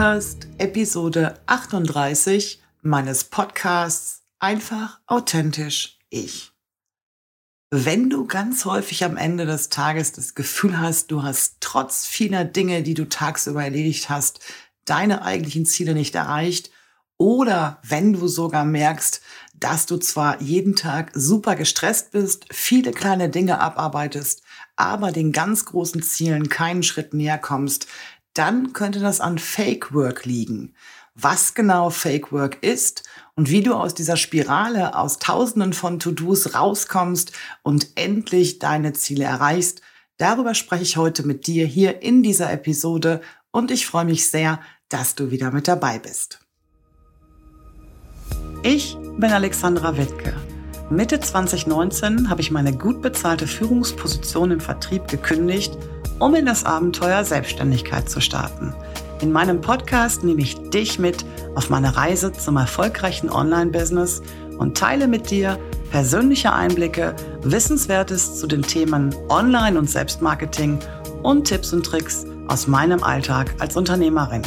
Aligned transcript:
hörst 0.00 0.48
Episode 0.56 1.38
38 1.44 2.62
meines 2.80 3.24
Podcasts 3.24 4.22
Einfach 4.38 4.98
authentisch 5.06 5.98
ich. 6.08 6.52
Wenn 7.70 8.08
du 8.08 8.26
ganz 8.26 8.64
häufig 8.64 9.04
am 9.04 9.18
Ende 9.18 9.44
des 9.44 9.68
Tages 9.68 10.12
das 10.12 10.34
Gefühl 10.34 10.80
hast, 10.80 11.10
du 11.10 11.22
hast 11.22 11.58
trotz 11.60 12.06
vieler 12.06 12.46
Dinge, 12.46 12.82
die 12.82 12.94
du 12.94 13.10
tagsüber 13.10 13.62
erledigt 13.62 14.08
hast, 14.08 14.40
deine 14.86 15.20
eigentlichen 15.20 15.66
Ziele 15.66 15.92
nicht 15.92 16.14
erreicht, 16.14 16.70
oder 17.18 17.78
wenn 17.86 18.14
du 18.14 18.26
sogar 18.26 18.64
merkst, 18.64 19.20
dass 19.52 19.84
du 19.84 19.98
zwar 19.98 20.40
jeden 20.40 20.74
Tag 20.74 21.10
super 21.12 21.54
gestresst 21.54 22.12
bist, 22.12 22.46
viele 22.50 22.92
kleine 22.92 23.28
Dinge 23.28 23.60
abarbeitest, 23.60 24.40
aber 24.76 25.12
den 25.12 25.30
ganz 25.30 25.66
großen 25.66 26.02
Zielen 26.02 26.48
keinen 26.48 26.82
Schritt 26.82 27.12
näher 27.12 27.36
kommst, 27.36 27.86
dann 28.40 28.72
könnte 28.72 29.00
das 29.00 29.20
an 29.20 29.38
Fake 29.38 29.92
Work 29.92 30.24
liegen. 30.24 30.72
Was 31.14 31.52
genau 31.52 31.90
Fake 31.90 32.32
Work 32.32 32.62
ist 32.62 33.02
und 33.34 33.50
wie 33.50 33.62
du 33.62 33.74
aus 33.74 33.92
dieser 33.92 34.16
Spirale 34.16 34.96
aus 34.96 35.18
Tausenden 35.18 35.74
von 35.74 35.98
To-Dos 35.98 36.54
rauskommst 36.54 37.32
und 37.62 37.88
endlich 37.96 38.58
deine 38.58 38.94
Ziele 38.94 39.24
erreichst, 39.24 39.82
darüber 40.16 40.54
spreche 40.54 40.84
ich 40.84 40.96
heute 40.96 41.26
mit 41.26 41.46
dir 41.46 41.66
hier 41.66 42.00
in 42.00 42.22
dieser 42.22 42.50
Episode 42.50 43.20
und 43.50 43.70
ich 43.70 43.84
freue 43.84 44.06
mich 44.06 44.30
sehr, 44.30 44.58
dass 44.88 45.14
du 45.14 45.30
wieder 45.30 45.50
mit 45.50 45.68
dabei 45.68 45.98
bist. 45.98 46.38
Ich 48.62 48.96
bin 49.18 49.32
Alexandra 49.32 49.98
Wittke. 49.98 50.34
Mitte 50.88 51.20
2019 51.20 52.30
habe 52.30 52.40
ich 52.40 52.50
meine 52.50 52.72
gut 52.72 53.02
bezahlte 53.02 53.46
Führungsposition 53.46 54.50
im 54.50 54.60
Vertrieb 54.60 55.08
gekündigt 55.08 55.76
um 56.20 56.36
in 56.36 56.46
das 56.46 56.64
Abenteuer 56.64 57.24
Selbstständigkeit 57.24 58.08
zu 58.08 58.20
starten. 58.20 58.72
In 59.20 59.32
meinem 59.32 59.60
Podcast 59.60 60.22
nehme 60.22 60.40
ich 60.40 60.70
dich 60.70 60.98
mit 60.98 61.24
auf 61.54 61.68
meine 61.68 61.96
Reise 61.96 62.32
zum 62.32 62.56
erfolgreichen 62.56 63.28
Online-Business 63.28 64.22
und 64.58 64.78
teile 64.78 65.08
mit 65.08 65.30
dir 65.30 65.58
persönliche 65.90 66.52
Einblicke, 66.52 67.16
Wissenswertes 67.42 68.38
zu 68.38 68.46
den 68.46 68.62
Themen 68.62 69.12
Online- 69.28 69.78
und 69.78 69.90
Selbstmarketing 69.90 70.78
und 71.22 71.44
Tipps 71.44 71.72
und 71.72 71.84
Tricks 71.84 72.24
aus 72.48 72.66
meinem 72.66 73.02
Alltag 73.02 73.54
als 73.58 73.76
Unternehmerin. 73.76 74.42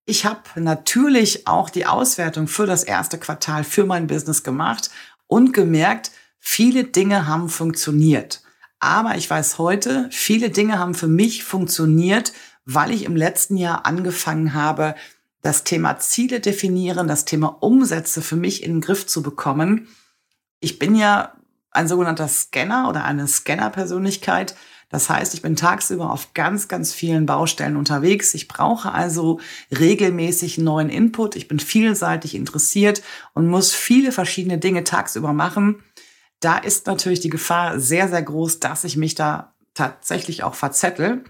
Ich 0.05 0.25
habe 0.25 0.41
natürlich 0.55 1.47
auch 1.47 1.69
die 1.69 1.85
Auswertung 1.85 2.47
für 2.47 2.65
das 2.65 2.83
erste 2.83 3.19
Quartal 3.19 3.63
für 3.63 3.85
mein 3.85 4.07
Business 4.07 4.43
gemacht 4.43 4.89
und 5.27 5.53
gemerkt, 5.53 6.11
viele 6.39 6.85
Dinge 6.85 7.27
haben 7.27 7.49
funktioniert. 7.49 8.41
Aber 8.79 9.15
ich 9.17 9.29
weiß 9.29 9.57
heute, 9.57 10.07
viele 10.11 10.49
Dinge 10.49 10.79
haben 10.79 10.95
für 10.95 11.07
mich 11.07 11.43
funktioniert, 11.43 12.31
weil 12.65 12.91
ich 12.91 13.05
im 13.05 13.15
letzten 13.15 13.57
Jahr 13.57 13.85
angefangen 13.85 14.53
habe, 14.53 14.95
das 15.41 15.63
Thema 15.63 15.99
Ziele 15.99 16.39
definieren, 16.39 17.07
das 17.07 17.25
Thema 17.25 17.57
Umsätze 17.61 18.21
für 18.21 18.35
mich 18.35 18.63
in 18.63 18.73
den 18.73 18.81
Griff 18.81 19.07
zu 19.07 19.21
bekommen. 19.21 19.87
Ich 20.59 20.79
bin 20.79 20.95
ja 20.95 21.33
ein 21.71 21.87
sogenannter 21.87 22.27
Scanner 22.27 22.89
oder 22.89 23.05
eine 23.05 23.27
Scanner-Persönlichkeit. 23.27 24.55
Das 24.89 25.09
heißt, 25.09 25.35
ich 25.35 25.41
bin 25.41 25.55
tagsüber 25.55 26.11
auf 26.11 26.33
ganz, 26.33 26.67
ganz 26.67 26.93
vielen 26.93 27.27
Baustellen 27.27 27.75
unterwegs. 27.77 28.33
Ich 28.33 28.47
brauche 28.47 28.91
also 28.91 29.39
regelmäßig 29.77 30.57
neuen 30.57 30.89
Input. 30.89 31.35
Ich 31.35 31.47
bin 31.47 31.59
vielseitig 31.59 32.33
interessiert 32.33 33.03
und 33.33 33.47
muss 33.47 33.71
viele 33.71 34.11
verschiedene 34.11 34.57
Dinge 34.57 34.83
tagsüber 34.83 35.31
machen. 35.31 35.83
Da 36.39 36.57
ist 36.57 36.87
natürlich 36.87 37.19
die 37.19 37.29
Gefahr 37.29 37.79
sehr, 37.79 38.09
sehr 38.09 38.23
groß, 38.23 38.59
dass 38.59 38.83
ich 38.83 38.97
mich 38.97 39.13
da 39.13 39.53
tatsächlich 39.75 40.43
auch 40.43 40.55
verzettel. 40.55 41.23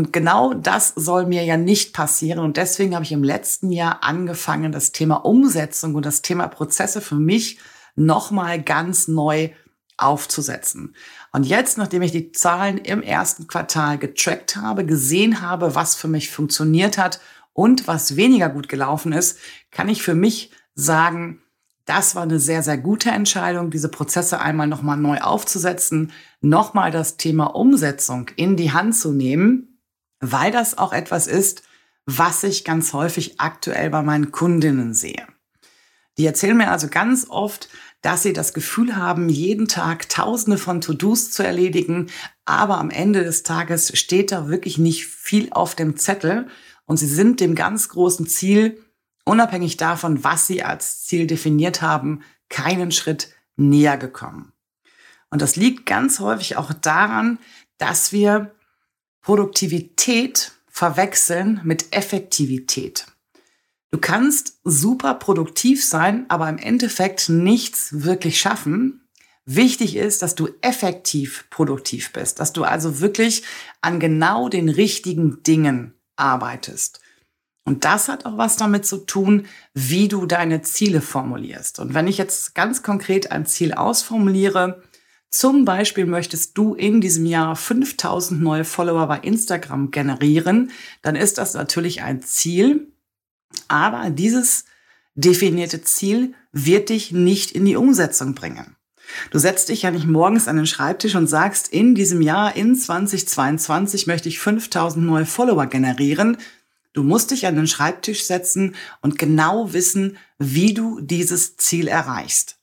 Und 0.00 0.14
genau 0.14 0.54
das 0.54 0.94
soll 0.96 1.26
mir 1.26 1.44
ja 1.44 1.58
nicht 1.58 1.92
passieren. 1.92 2.38
Und 2.38 2.56
deswegen 2.56 2.94
habe 2.94 3.04
ich 3.04 3.12
im 3.12 3.22
letzten 3.22 3.70
Jahr 3.70 4.02
angefangen, 4.02 4.72
das 4.72 4.92
Thema 4.92 5.16
Umsetzung 5.26 5.94
und 5.94 6.06
das 6.06 6.22
Thema 6.22 6.48
Prozesse 6.48 7.02
für 7.02 7.16
mich 7.16 7.58
nochmal 7.96 8.62
ganz 8.62 9.08
neu 9.08 9.50
aufzusetzen. 9.98 10.94
Und 11.32 11.44
jetzt, 11.44 11.76
nachdem 11.76 12.00
ich 12.00 12.12
die 12.12 12.32
Zahlen 12.32 12.78
im 12.78 13.02
ersten 13.02 13.46
Quartal 13.46 13.98
getrackt 13.98 14.56
habe, 14.56 14.86
gesehen 14.86 15.42
habe, 15.42 15.74
was 15.74 15.96
für 15.96 16.08
mich 16.08 16.30
funktioniert 16.30 16.96
hat 16.96 17.20
und 17.52 17.86
was 17.86 18.16
weniger 18.16 18.48
gut 18.48 18.70
gelaufen 18.70 19.12
ist, 19.12 19.36
kann 19.70 19.90
ich 19.90 20.02
für 20.02 20.14
mich 20.14 20.50
sagen, 20.74 21.42
das 21.84 22.14
war 22.14 22.22
eine 22.22 22.40
sehr, 22.40 22.62
sehr 22.62 22.78
gute 22.78 23.10
Entscheidung, 23.10 23.70
diese 23.70 23.90
Prozesse 23.90 24.40
einmal 24.40 24.66
nochmal 24.66 24.96
neu 24.96 25.18
aufzusetzen, 25.18 26.10
nochmal 26.40 26.90
das 26.90 27.18
Thema 27.18 27.54
Umsetzung 27.54 28.30
in 28.36 28.56
die 28.56 28.72
Hand 28.72 28.96
zu 28.96 29.12
nehmen 29.12 29.69
weil 30.20 30.52
das 30.52 30.78
auch 30.78 30.92
etwas 30.92 31.26
ist, 31.26 31.62
was 32.06 32.42
ich 32.44 32.64
ganz 32.64 32.92
häufig 32.92 33.40
aktuell 33.40 33.90
bei 33.90 34.02
meinen 34.02 34.32
Kundinnen 34.32 34.94
sehe. 34.94 35.26
Die 36.18 36.26
erzählen 36.26 36.56
mir 36.56 36.70
also 36.70 36.88
ganz 36.88 37.26
oft, 37.28 37.68
dass 38.02 38.22
sie 38.22 38.32
das 38.32 38.54
Gefühl 38.54 38.96
haben, 38.96 39.28
jeden 39.28 39.68
Tag 39.68 40.08
tausende 40.08 40.58
von 40.58 40.80
To-Dos 40.80 41.30
zu 41.30 41.42
erledigen, 41.42 42.08
aber 42.44 42.78
am 42.78 42.90
Ende 42.90 43.24
des 43.24 43.42
Tages 43.42 43.96
steht 43.98 44.32
da 44.32 44.48
wirklich 44.48 44.78
nicht 44.78 45.06
viel 45.06 45.48
auf 45.52 45.74
dem 45.74 45.96
Zettel 45.96 46.48
und 46.86 46.96
sie 46.96 47.06
sind 47.06 47.40
dem 47.40 47.54
ganz 47.54 47.88
großen 47.88 48.26
Ziel, 48.26 48.82
unabhängig 49.24 49.76
davon, 49.76 50.24
was 50.24 50.46
sie 50.46 50.62
als 50.62 51.04
Ziel 51.04 51.26
definiert 51.26 51.82
haben, 51.82 52.22
keinen 52.48 52.90
Schritt 52.90 53.32
näher 53.56 53.96
gekommen. 53.96 54.52
Und 55.30 55.42
das 55.42 55.56
liegt 55.56 55.86
ganz 55.86 56.18
häufig 56.18 56.56
auch 56.56 56.72
daran, 56.72 57.38
dass 57.78 58.12
wir 58.12 58.52
Produktivität 59.22 60.52
verwechseln 60.68 61.60
mit 61.64 61.94
Effektivität. 61.94 63.06
Du 63.90 63.98
kannst 63.98 64.60
super 64.64 65.14
produktiv 65.14 65.84
sein, 65.84 66.24
aber 66.28 66.48
im 66.48 66.58
Endeffekt 66.58 67.28
nichts 67.28 68.04
wirklich 68.04 68.40
schaffen. 68.40 69.08
Wichtig 69.44 69.96
ist, 69.96 70.22
dass 70.22 70.36
du 70.36 70.48
effektiv 70.60 71.46
produktiv 71.50 72.12
bist, 72.12 72.38
dass 72.38 72.52
du 72.52 72.62
also 72.62 73.00
wirklich 73.00 73.42
an 73.80 73.98
genau 73.98 74.48
den 74.48 74.68
richtigen 74.68 75.42
Dingen 75.42 75.94
arbeitest. 76.16 77.00
Und 77.64 77.84
das 77.84 78.08
hat 78.08 78.26
auch 78.26 78.38
was 78.38 78.56
damit 78.56 78.86
zu 78.86 78.98
tun, 78.98 79.46
wie 79.74 80.08
du 80.08 80.26
deine 80.26 80.62
Ziele 80.62 81.00
formulierst. 81.00 81.78
Und 81.78 81.94
wenn 81.94 82.06
ich 82.06 82.16
jetzt 82.16 82.54
ganz 82.54 82.82
konkret 82.82 83.32
ein 83.32 83.44
Ziel 83.44 83.74
ausformuliere, 83.74 84.82
zum 85.30 85.64
Beispiel 85.64 86.06
möchtest 86.06 86.58
du 86.58 86.74
in 86.74 87.00
diesem 87.00 87.24
Jahr 87.24 87.54
5000 87.54 88.42
neue 88.42 88.64
Follower 88.64 89.06
bei 89.06 89.18
Instagram 89.20 89.92
generieren, 89.92 90.72
dann 91.02 91.14
ist 91.14 91.38
das 91.38 91.54
natürlich 91.54 92.02
ein 92.02 92.20
Ziel. 92.20 92.92
Aber 93.68 94.10
dieses 94.10 94.64
definierte 95.14 95.82
Ziel 95.82 96.34
wird 96.52 96.88
dich 96.88 97.12
nicht 97.12 97.52
in 97.52 97.64
die 97.64 97.76
Umsetzung 97.76 98.34
bringen. 98.34 98.76
Du 99.30 99.38
setzt 99.38 99.68
dich 99.68 99.82
ja 99.82 99.90
nicht 99.90 100.06
morgens 100.06 100.48
an 100.48 100.56
den 100.56 100.66
Schreibtisch 100.66 101.14
und 101.14 101.26
sagst, 101.26 101.68
in 101.68 101.94
diesem 101.94 102.22
Jahr, 102.22 102.56
in 102.56 102.74
2022 102.74 104.06
möchte 104.06 104.28
ich 104.28 104.38
5000 104.38 105.04
neue 105.04 105.26
Follower 105.26 105.66
generieren. 105.66 106.38
Du 106.92 107.02
musst 107.02 107.30
dich 107.30 107.46
an 107.46 107.56
den 107.56 107.66
Schreibtisch 107.66 108.24
setzen 108.24 108.74
und 109.00 109.18
genau 109.18 109.72
wissen, 109.72 110.16
wie 110.38 110.74
du 110.74 111.00
dieses 111.00 111.56
Ziel 111.56 111.88
erreichst. 111.88 112.59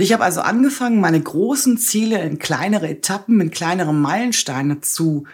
Ich 0.00 0.12
habe 0.12 0.22
also 0.22 0.42
angefangen, 0.42 1.00
meine 1.00 1.20
großen 1.20 1.76
Ziele 1.76 2.22
in 2.22 2.38
kleinere 2.38 2.88
Etappen, 2.88 3.40
in 3.40 3.50
kleinere 3.50 3.92
Meilensteine 3.92 4.80
zu 4.80 5.26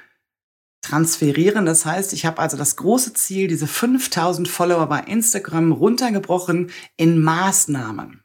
transferieren. 0.80 1.66
Das 1.66 1.84
heißt, 1.84 2.14
ich 2.14 2.24
habe 2.24 2.38
also 2.38 2.56
das 2.56 2.76
große 2.76 3.12
Ziel, 3.12 3.46
diese 3.46 3.66
5000 3.66 4.48
Follower 4.48 4.86
bei 4.86 5.00
Instagram 5.00 5.70
runtergebrochen 5.72 6.70
in 6.96 7.22
Maßnahmen. 7.22 8.22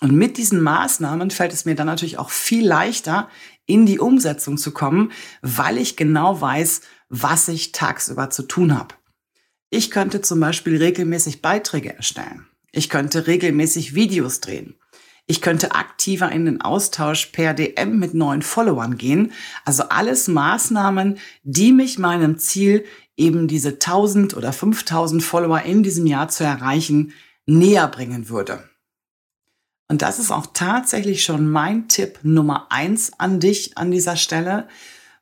Und 0.00 0.12
mit 0.12 0.36
diesen 0.36 0.60
Maßnahmen 0.60 1.30
fällt 1.30 1.54
es 1.54 1.64
mir 1.64 1.74
dann 1.74 1.86
natürlich 1.86 2.18
auch 2.18 2.30
viel 2.30 2.66
leichter, 2.66 3.30
in 3.64 3.86
die 3.86 3.98
Umsetzung 3.98 4.58
zu 4.58 4.72
kommen, 4.72 5.12
weil 5.40 5.78
ich 5.78 5.96
genau 5.96 6.38
weiß, 6.42 6.82
was 7.08 7.48
ich 7.48 7.72
tagsüber 7.72 8.28
zu 8.28 8.42
tun 8.42 8.78
habe. 8.78 8.94
Ich 9.70 9.90
könnte 9.90 10.20
zum 10.20 10.40
Beispiel 10.40 10.76
regelmäßig 10.76 11.40
Beiträge 11.40 11.96
erstellen. 11.96 12.46
Ich 12.70 12.90
könnte 12.90 13.26
regelmäßig 13.26 13.94
Videos 13.94 14.40
drehen. 14.40 14.74
Ich 15.30 15.42
könnte 15.42 15.74
aktiver 15.74 16.32
in 16.32 16.46
den 16.46 16.62
Austausch 16.62 17.26
per 17.26 17.52
DM 17.52 17.98
mit 17.98 18.14
neuen 18.14 18.40
Followern 18.40 18.96
gehen. 18.96 19.32
Also 19.66 19.82
alles 19.84 20.26
Maßnahmen, 20.26 21.18
die 21.42 21.70
mich 21.72 21.98
meinem 21.98 22.38
Ziel, 22.38 22.86
eben 23.14 23.46
diese 23.46 23.72
1000 23.74 24.34
oder 24.34 24.54
5000 24.54 25.22
Follower 25.22 25.60
in 25.60 25.82
diesem 25.82 26.06
Jahr 26.06 26.28
zu 26.28 26.44
erreichen, 26.44 27.12
näher 27.44 27.88
bringen 27.88 28.30
würde. 28.30 28.70
Und 29.88 30.00
das 30.00 30.18
ist 30.18 30.30
auch 30.30 30.46
tatsächlich 30.54 31.22
schon 31.22 31.50
mein 31.50 31.88
Tipp 31.88 32.20
Nummer 32.22 32.68
eins 32.70 33.12
an 33.18 33.38
dich 33.38 33.76
an 33.76 33.90
dieser 33.90 34.16
Stelle. 34.16 34.66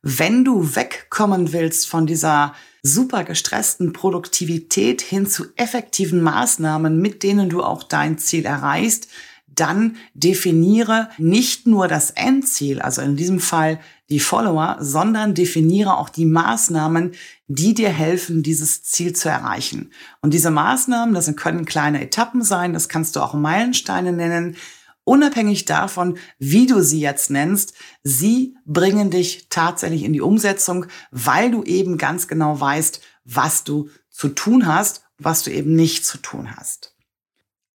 Wenn 0.03 0.45
du 0.45 0.77
wegkommen 0.77 1.53
willst 1.53 1.89
von 1.89 2.07
dieser 2.07 2.55
super 2.81 3.25
gestressten 3.25 3.93
Produktivität 3.93 5.03
hin 5.03 5.27
zu 5.27 5.47
effektiven 5.57 6.23
Maßnahmen, 6.23 7.01
mit 7.01 7.25
denen 7.25 7.49
du 7.49 7.65
auch 7.65 7.83
dein 7.83 8.19
Ziel 8.19 8.45
erreichst, 8.45 9.09
dann 9.57 9.97
definiere 10.15 11.09
nicht 11.19 11.67
nur 11.67 11.89
das 11.89 12.11
Endziel, 12.11 12.81
also 12.81 13.03
in 13.03 13.17
diesem 13.17 13.41
Fall 13.41 13.81
die 14.09 14.21
Follower, 14.21 14.77
sondern 14.81 15.35
definiere 15.35 15.97
auch 15.97 16.09
die 16.09 16.27
Maßnahmen, 16.27 17.13
die 17.49 17.75
dir 17.75 17.89
helfen, 17.89 18.43
dieses 18.43 18.85
Ziel 18.85 19.15
zu 19.15 19.29
erreichen. 19.29 19.93
Und 20.21 20.33
diese 20.33 20.51
Maßnahmen, 20.51 21.15
das 21.15 21.35
können 21.37 21.65
kleine 21.65 22.03
Etappen 22.03 22.43
sein, 22.43 22.73
das 22.73 22.89
kannst 22.89 23.17
du 23.17 23.21
auch 23.21 23.35
Meilensteine 23.35 24.13
nennen. 24.13 24.57
Unabhängig 25.05 25.65
davon, 25.65 26.19
wie 26.39 26.67
du 26.67 26.83
sie 26.83 27.01
jetzt 27.01 27.31
nennst, 27.31 27.75
sie 28.03 28.57
bringen 28.65 29.11
dich 29.11 29.47
tatsächlich 29.51 30.03
in 30.03 30.13
die 30.13 30.21
Umsetzung, 30.21 30.87
weil 31.11 31.51
du 31.51 31.63
eben 31.63 31.99
ganz 31.99 32.27
genau 32.29 32.59
weißt, 32.59 33.01
was 33.25 33.65
du 33.65 33.89
zu 34.11 34.29
tun 34.29 34.67
hast, 34.67 35.03
was 35.19 35.43
du 35.43 35.51
eben 35.51 35.75
nicht 35.75 36.05
zu 36.05 36.19
tun 36.19 36.57
hast. 36.57 36.96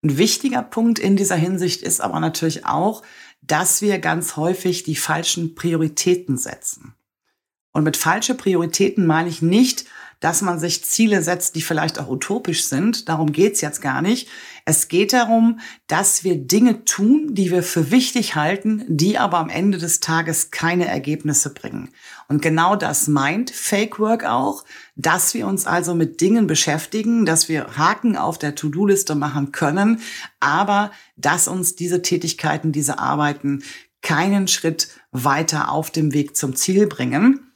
Ein 0.03 0.17
wichtiger 0.17 0.63
Punkt 0.63 0.99
in 0.99 1.15
dieser 1.15 1.35
Hinsicht 1.35 1.83
ist 1.83 2.01
aber 2.01 2.19
natürlich 2.19 2.65
auch, 2.65 3.03
dass 3.41 3.81
wir 3.81 3.99
ganz 3.99 4.35
häufig 4.35 4.83
die 4.83 4.95
falschen 4.95 5.55
Prioritäten 5.55 6.37
setzen. 6.37 6.95
Und 7.71 7.83
mit 7.83 7.97
falsche 7.97 8.35
Prioritäten 8.35 9.05
meine 9.05 9.29
ich 9.29 9.41
nicht, 9.41 9.85
dass 10.21 10.41
man 10.41 10.59
sich 10.59 10.85
Ziele 10.85 11.21
setzt, 11.23 11.55
die 11.55 11.61
vielleicht 11.61 11.99
auch 11.99 12.07
utopisch 12.07 12.65
sind. 12.65 13.09
Darum 13.09 13.33
geht's 13.33 13.59
jetzt 13.59 13.81
gar 13.81 14.01
nicht. 14.01 14.29
Es 14.65 14.87
geht 14.87 15.13
darum, 15.13 15.59
dass 15.87 16.23
wir 16.23 16.37
Dinge 16.37 16.85
tun, 16.85 17.33
die 17.33 17.49
wir 17.49 17.63
für 17.63 17.89
wichtig 17.89 18.35
halten, 18.35 18.85
die 18.87 19.17
aber 19.17 19.39
am 19.39 19.49
Ende 19.49 19.79
des 19.79 19.99
Tages 19.99 20.51
keine 20.51 20.87
Ergebnisse 20.87 21.51
bringen. 21.53 21.89
Und 22.29 22.41
genau 22.41 22.75
das 22.75 23.07
meint 23.07 23.49
Fake 23.49 23.99
Work 23.99 24.23
auch, 24.23 24.63
dass 24.95 25.33
wir 25.33 25.47
uns 25.47 25.65
also 25.65 25.95
mit 25.95 26.21
Dingen 26.21 26.45
beschäftigen, 26.45 27.25
dass 27.25 27.49
wir 27.49 27.75
Haken 27.75 28.15
auf 28.15 28.37
der 28.37 28.53
To-Do-Liste 28.53 29.15
machen 29.15 29.51
können, 29.51 30.01
aber 30.39 30.91
dass 31.17 31.47
uns 31.47 31.75
diese 31.75 32.03
Tätigkeiten, 32.03 32.71
diese 32.71 32.99
Arbeiten 32.99 33.63
keinen 34.03 34.47
Schritt 34.47 34.89
weiter 35.11 35.71
auf 35.71 35.89
dem 35.89 36.13
Weg 36.13 36.37
zum 36.37 36.55
Ziel 36.55 36.85
bringen. 36.85 37.51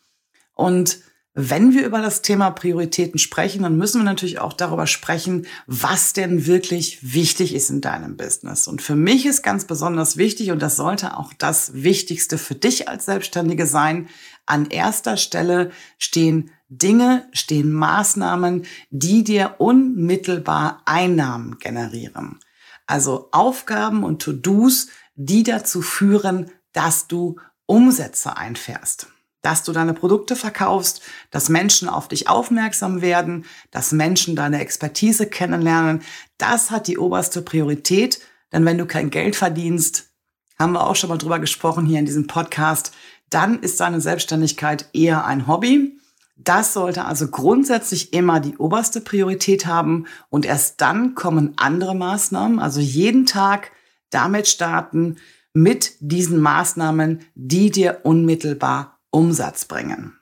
Und 0.56 1.05
wenn 1.38 1.74
wir 1.74 1.86
über 1.86 2.02
das 2.02 2.22
Thema 2.22 2.50
Prioritäten 2.50 3.20
sprechen, 3.20 3.64
dann 3.64 3.78
müssen 3.78 4.00
wir 4.00 4.06
natürlich 4.06 4.40
auch 4.40 4.54
darüber 4.54 4.88
sprechen, 4.88 5.46
was 5.68 6.14
denn 6.14 6.46
wirklich 6.46 7.14
wichtig 7.14 7.54
ist 7.54 7.70
in 7.70 7.82
deinem 7.82 8.16
Business. 8.16 8.68
Und 8.68 8.82
für 8.82 8.96
mich 8.96 9.26
ist 9.26 9.44
ganz 9.44 9.66
besonders 9.66 10.16
wichtig, 10.16 10.52
und 10.52 10.62
das 10.62 10.78
sollte 10.78 11.18
auch 11.18 11.34
das 11.34 11.74
Wichtigste 11.74 12.38
für 12.38 12.56
dich 12.56 12.88
als 12.88 13.06
Selbstständige 13.06 13.68
sein, 13.68 14.08
an 14.46 14.68
erster 14.68 15.18
Stelle 15.18 15.72
stehen 15.98 16.52
Dinge, 16.70 17.28
stehen 17.34 17.74
Maßnahmen, 17.74 18.66
die 18.90 19.26
dir 19.26 19.56
unmittelbar 19.58 20.84
Einnahmen 20.86 21.60
generieren. 21.60 22.40
Also 22.88 23.28
Aufgaben 23.32 24.04
und 24.04 24.22
To-Dos, 24.22 24.88
die 25.16 25.44
dazu 25.44 25.82
führen, 25.82 26.50
dass 26.72 27.08
du 27.08 27.36
Umsätze 27.66 28.38
einfährst 28.38 29.10
dass 29.46 29.62
du 29.62 29.74
deine 29.74 29.94
Produkte 29.94 30.36
verkaufst, 30.36 31.04
dass 31.30 31.50
Menschen 31.50 31.88
auf 31.88 32.08
dich 32.08 32.28
aufmerksam 32.28 33.04
werden, 33.04 33.46
dass 33.70 33.92
Menschen 33.92 34.36
deine 34.36 34.60
Expertise 34.60 35.28
kennenlernen. 35.28 36.02
Das 36.40 36.72
hat 36.72 36.88
die 36.88 36.98
oberste 36.98 37.44
Priorität, 37.44 38.22
denn 38.52 38.66
wenn 38.66 38.80
du 38.80 38.88
kein 38.88 39.12
Geld 39.12 39.36
verdienst, 39.36 40.10
haben 40.58 40.74
wir 40.74 40.88
auch 40.88 40.96
schon 40.96 41.10
mal 41.10 41.20
drüber 41.20 41.38
gesprochen 41.38 41.86
hier 41.86 42.00
in 42.00 42.08
diesem 42.08 42.26
Podcast, 42.26 42.92
dann 43.30 43.60
ist 43.60 43.80
deine 43.80 44.02
Selbstständigkeit 44.02 44.90
eher 44.94 45.26
ein 45.26 45.46
Hobby. 45.46 46.00
Das 46.38 46.74
sollte 46.74 47.06
also 47.06 47.28
grundsätzlich 47.28 48.14
immer 48.14 48.40
die 48.40 48.58
oberste 48.58 49.00
Priorität 49.00 49.68
haben 49.68 50.08
und 50.32 50.48
erst 50.48 50.82
dann 50.82 51.14
kommen 51.14 51.54
andere 51.58 51.94
Maßnahmen, 51.94 52.58
also 52.58 52.80
jeden 52.80 53.28
Tag 53.28 53.72
damit 54.10 54.48
starten 54.48 55.18
mit 55.54 55.94
diesen 56.00 56.40
Maßnahmen, 56.40 57.20
die 57.36 57.70
dir 57.70 58.00
unmittelbar 58.04 58.95
Umsatz 59.16 59.64
bringen. 59.64 60.20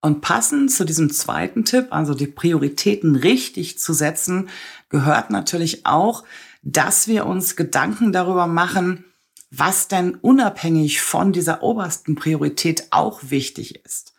Und 0.00 0.20
passend 0.20 0.70
zu 0.70 0.84
diesem 0.84 1.10
zweiten 1.10 1.64
Tipp, 1.64 1.88
also 1.90 2.14
die 2.14 2.28
Prioritäten 2.28 3.16
richtig 3.16 3.80
zu 3.80 3.92
setzen, 3.92 4.48
gehört 4.90 5.30
natürlich 5.30 5.84
auch, 5.84 6.22
dass 6.62 7.08
wir 7.08 7.26
uns 7.26 7.56
Gedanken 7.56 8.12
darüber 8.12 8.46
machen, 8.46 9.04
was 9.50 9.88
denn 9.88 10.14
unabhängig 10.14 11.00
von 11.00 11.32
dieser 11.32 11.64
obersten 11.64 12.14
Priorität 12.14 12.88
auch 12.90 13.20
wichtig 13.24 13.84
ist. 13.84 14.14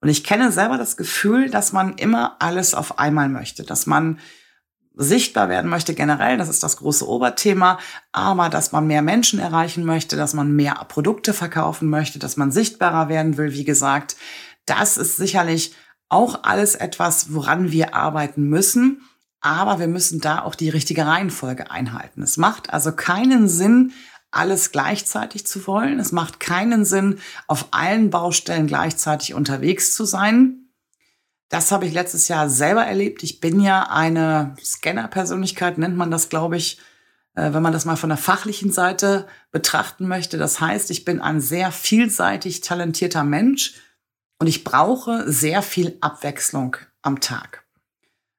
Und 0.00 0.08
ich 0.08 0.22
kenne 0.22 0.52
selber 0.52 0.78
das 0.78 0.96
Gefühl, 0.96 1.50
dass 1.50 1.72
man 1.72 1.94
immer 1.94 2.36
alles 2.38 2.74
auf 2.74 3.00
einmal 3.00 3.28
möchte, 3.28 3.64
dass 3.64 3.86
man 3.86 4.20
sichtbar 4.94 5.48
werden 5.48 5.70
möchte 5.70 5.94
generell, 5.94 6.36
das 6.36 6.48
ist 6.48 6.62
das 6.62 6.76
große 6.76 7.08
Oberthema, 7.08 7.78
aber 8.12 8.48
dass 8.48 8.72
man 8.72 8.86
mehr 8.86 9.02
Menschen 9.02 9.38
erreichen 9.38 9.84
möchte, 9.84 10.16
dass 10.16 10.34
man 10.34 10.52
mehr 10.54 10.74
Produkte 10.88 11.32
verkaufen 11.32 11.88
möchte, 11.88 12.18
dass 12.18 12.36
man 12.36 12.50
sichtbarer 12.50 13.08
werden 13.08 13.36
will, 13.36 13.52
wie 13.52 13.64
gesagt, 13.64 14.16
das 14.66 14.96
ist 14.96 15.16
sicherlich 15.16 15.74
auch 16.08 16.40
alles 16.42 16.74
etwas, 16.74 17.32
woran 17.32 17.70
wir 17.70 17.94
arbeiten 17.94 18.44
müssen, 18.44 19.02
aber 19.40 19.78
wir 19.78 19.88
müssen 19.88 20.20
da 20.20 20.42
auch 20.42 20.54
die 20.54 20.68
richtige 20.68 21.06
Reihenfolge 21.06 21.70
einhalten. 21.70 22.22
Es 22.22 22.36
macht 22.36 22.72
also 22.72 22.92
keinen 22.92 23.48
Sinn, 23.48 23.92
alles 24.30 24.70
gleichzeitig 24.70 25.46
zu 25.46 25.66
wollen. 25.66 25.98
Es 25.98 26.12
macht 26.12 26.40
keinen 26.40 26.84
Sinn, 26.84 27.18
auf 27.46 27.68
allen 27.72 28.10
Baustellen 28.10 28.66
gleichzeitig 28.66 29.34
unterwegs 29.34 29.94
zu 29.94 30.04
sein. 30.04 30.69
Das 31.50 31.72
habe 31.72 31.84
ich 31.84 31.92
letztes 31.92 32.28
Jahr 32.28 32.48
selber 32.48 32.84
erlebt. 32.84 33.24
Ich 33.24 33.40
bin 33.40 33.60
ja 33.60 33.90
eine 33.90 34.54
Scanner-Persönlichkeit, 34.64 35.78
nennt 35.78 35.96
man 35.96 36.10
das, 36.10 36.28
glaube 36.28 36.56
ich, 36.56 36.78
äh, 37.34 37.52
wenn 37.52 37.62
man 37.62 37.72
das 37.72 37.84
mal 37.84 37.96
von 37.96 38.08
der 38.08 38.18
fachlichen 38.18 38.72
Seite 38.72 39.26
betrachten 39.50 40.06
möchte. 40.06 40.38
Das 40.38 40.60
heißt, 40.60 40.92
ich 40.92 41.04
bin 41.04 41.20
ein 41.20 41.40
sehr 41.40 41.72
vielseitig 41.72 42.60
talentierter 42.60 43.24
Mensch 43.24 43.74
und 44.38 44.46
ich 44.46 44.62
brauche 44.62 45.30
sehr 45.30 45.62
viel 45.62 45.98
Abwechslung 46.00 46.76
am 47.02 47.20
Tag. 47.20 47.64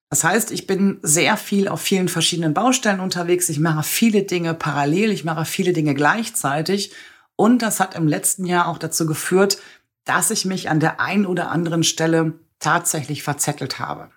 Das 0.09 0.23
heißt, 0.23 0.49
ich 0.51 0.65
bin 0.65 0.99
sehr 1.01 1.35
viel 1.35 1.67
auf 1.67 1.81
vielen 1.81 2.07
verschiedenen 2.07 2.53
Baustellen 2.53 3.01
unterwegs. 3.01 3.49
Ich 3.49 3.59
mache 3.59 3.83
viele 3.83 4.23
Dinge 4.23 4.53
parallel, 4.53 5.11
ich 5.11 5.25
mache 5.25 5.43
viele 5.43 5.73
Dinge 5.73 5.95
gleichzeitig. 5.95 6.93
Und 7.35 7.61
das 7.61 7.81
hat 7.81 7.95
im 7.95 8.07
letzten 8.07 8.45
Jahr 8.45 8.69
auch 8.69 8.77
dazu 8.77 9.05
geführt, 9.05 9.57
dass 10.05 10.31
ich 10.31 10.45
mich 10.45 10.69
an 10.69 10.79
der 10.79 11.01
einen 11.01 11.25
oder 11.25 11.51
anderen 11.51 11.83
Stelle 11.83 12.39
tatsächlich 12.61 13.23
verzettelt 13.23 13.79
habe. 13.79 14.11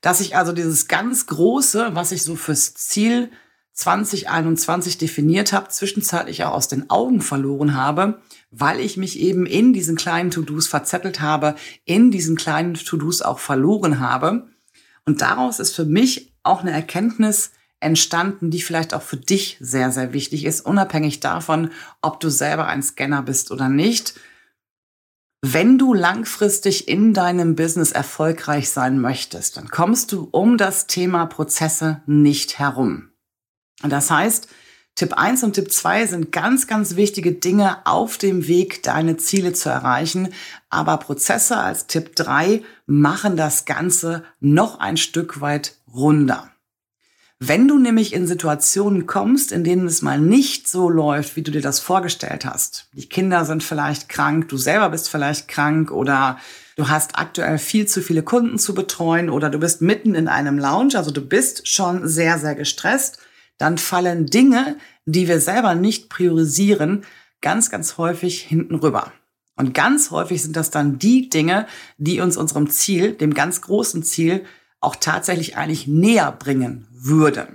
Dass 0.00 0.20
ich 0.20 0.36
also 0.36 0.52
dieses 0.52 0.88
ganz 0.88 1.26
Große, 1.26 1.90
was 1.92 2.12
ich 2.12 2.22
so 2.22 2.34
fürs 2.34 2.74
Ziel 2.74 3.30
2021 3.74 4.98
definiert 4.98 5.52
habe, 5.52 5.68
zwischenzeitlich 5.68 6.42
auch 6.42 6.52
aus 6.52 6.66
den 6.66 6.90
Augen 6.90 7.20
verloren 7.20 7.74
habe, 7.74 8.20
weil 8.50 8.80
ich 8.80 8.96
mich 8.96 9.20
eben 9.20 9.46
in 9.46 9.72
diesen 9.72 9.94
kleinen 9.94 10.32
To-Dos 10.32 10.66
verzettelt 10.66 11.20
habe, 11.20 11.54
in 11.84 12.10
diesen 12.10 12.36
kleinen 12.36 12.74
To-Dos 12.74 13.22
auch 13.22 13.38
verloren 13.38 14.00
habe. 14.00 14.48
Und 15.06 15.20
daraus 15.20 15.60
ist 15.60 15.76
für 15.76 15.84
mich 15.84 16.34
auch 16.42 16.62
eine 16.62 16.72
Erkenntnis 16.72 17.52
entstanden, 17.78 18.50
die 18.50 18.62
vielleicht 18.62 18.94
auch 18.94 19.02
für 19.02 19.16
dich 19.16 19.56
sehr, 19.60 19.92
sehr 19.92 20.12
wichtig 20.12 20.44
ist, 20.44 20.62
unabhängig 20.62 21.20
davon, 21.20 21.70
ob 22.02 22.18
du 22.18 22.30
selber 22.30 22.66
ein 22.66 22.82
Scanner 22.82 23.22
bist 23.22 23.52
oder 23.52 23.68
nicht. 23.68 24.14
Wenn 25.40 25.78
du 25.78 25.94
langfristig 25.94 26.88
in 26.88 27.14
deinem 27.14 27.54
Business 27.54 27.92
erfolgreich 27.92 28.70
sein 28.70 29.00
möchtest, 29.00 29.56
dann 29.56 29.68
kommst 29.68 30.10
du 30.10 30.28
um 30.32 30.58
das 30.58 30.88
Thema 30.88 31.26
Prozesse 31.26 32.02
nicht 32.06 32.58
herum. 32.58 33.10
Das 33.82 34.10
heißt, 34.10 34.48
Tipp 34.96 35.12
1 35.12 35.44
und 35.44 35.52
Tipp 35.52 35.70
2 35.70 36.06
sind 36.06 36.32
ganz, 36.32 36.66
ganz 36.66 36.96
wichtige 36.96 37.30
Dinge 37.30 37.86
auf 37.86 38.18
dem 38.18 38.48
Weg, 38.48 38.82
deine 38.82 39.16
Ziele 39.16 39.52
zu 39.52 39.68
erreichen. 39.68 40.30
Aber 40.70 40.96
Prozesse 40.96 41.56
als 41.56 41.86
Tipp 41.86 42.16
3 42.16 42.64
machen 42.86 43.36
das 43.36 43.64
Ganze 43.64 44.24
noch 44.40 44.80
ein 44.80 44.96
Stück 44.96 45.40
weit 45.40 45.76
runder. 45.86 46.50
Wenn 47.40 47.68
du 47.68 47.78
nämlich 47.78 48.14
in 48.14 48.26
Situationen 48.26 49.06
kommst, 49.06 49.52
in 49.52 49.62
denen 49.62 49.86
es 49.86 50.02
mal 50.02 50.18
nicht 50.18 50.68
so 50.68 50.90
läuft, 50.90 51.36
wie 51.36 51.42
du 51.42 51.52
dir 51.52 51.60
das 51.60 51.78
vorgestellt 51.78 52.44
hast, 52.44 52.88
die 52.94 53.08
Kinder 53.08 53.44
sind 53.44 53.62
vielleicht 53.62 54.08
krank, 54.08 54.48
du 54.48 54.56
selber 54.56 54.88
bist 54.88 55.08
vielleicht 55.08 55.46
krank 55.46 55.92
oder 55.92 56.38
du 56.74 56.88
hast 56.88 57.16
aktuell 57.16 57.58
viel 57.58 57.86
zu 57.86 58.02
viele 58.02 58.24
Kunden 58.24 58.58
zu 58.58 58.74
betreuen 58.74 59.30
oder 59.30 59.50
du 59.50 59.60
bist 59.60 59.82
mitten 59.82 60.16
in 60.16 60.26
einem 60.26 60.58
Lounge, 60.58 60.96
also 60.96 61.12
du 61.12 61.20
bist 61.20 61.68
schon 61.68 62.08
sehr, 62.08 62.38
sehr 62.38 62.56
gestresst, 62.56 63.18
dann 63.56 63.78
fallen 63.78 64.26
Dinge, 64.26 64.76
die 65.06 65.28
wir 65.28 65.40
selber 65.40 65.76
nicht 65.76 66.08
priorisieren, 66.08 67.04
ganz, 67.40 67.70
ganz 67.70 67.98
häufig 67.98 68.40
hinten 68.40 68.74
rüber. 68.74 69.12
Und 69.54 69.74
ganz 69.74 70.10
häufig 70.10 70.42
sind 70.42 70.56
das 70.56 70.70
dann 70.70 70.98
die 70.98 71.30
Dinge, 71.30 71.66
die 71.98 72.20
uns 72.20 72.36
unserem 72.36 72.68
Ziel, 72.68 73.12
dem 73.12 73.32
ganz 73.32 73.60
großen 73.60 74.02
Ziel, 74.02 74.44
auch 74.80 74.96
tatsächlich 74.96 75.56
eigentlich 75.56 75.86
näher 75.86 76.32
bringen 76.32 76.86
würde. 76.90 77.48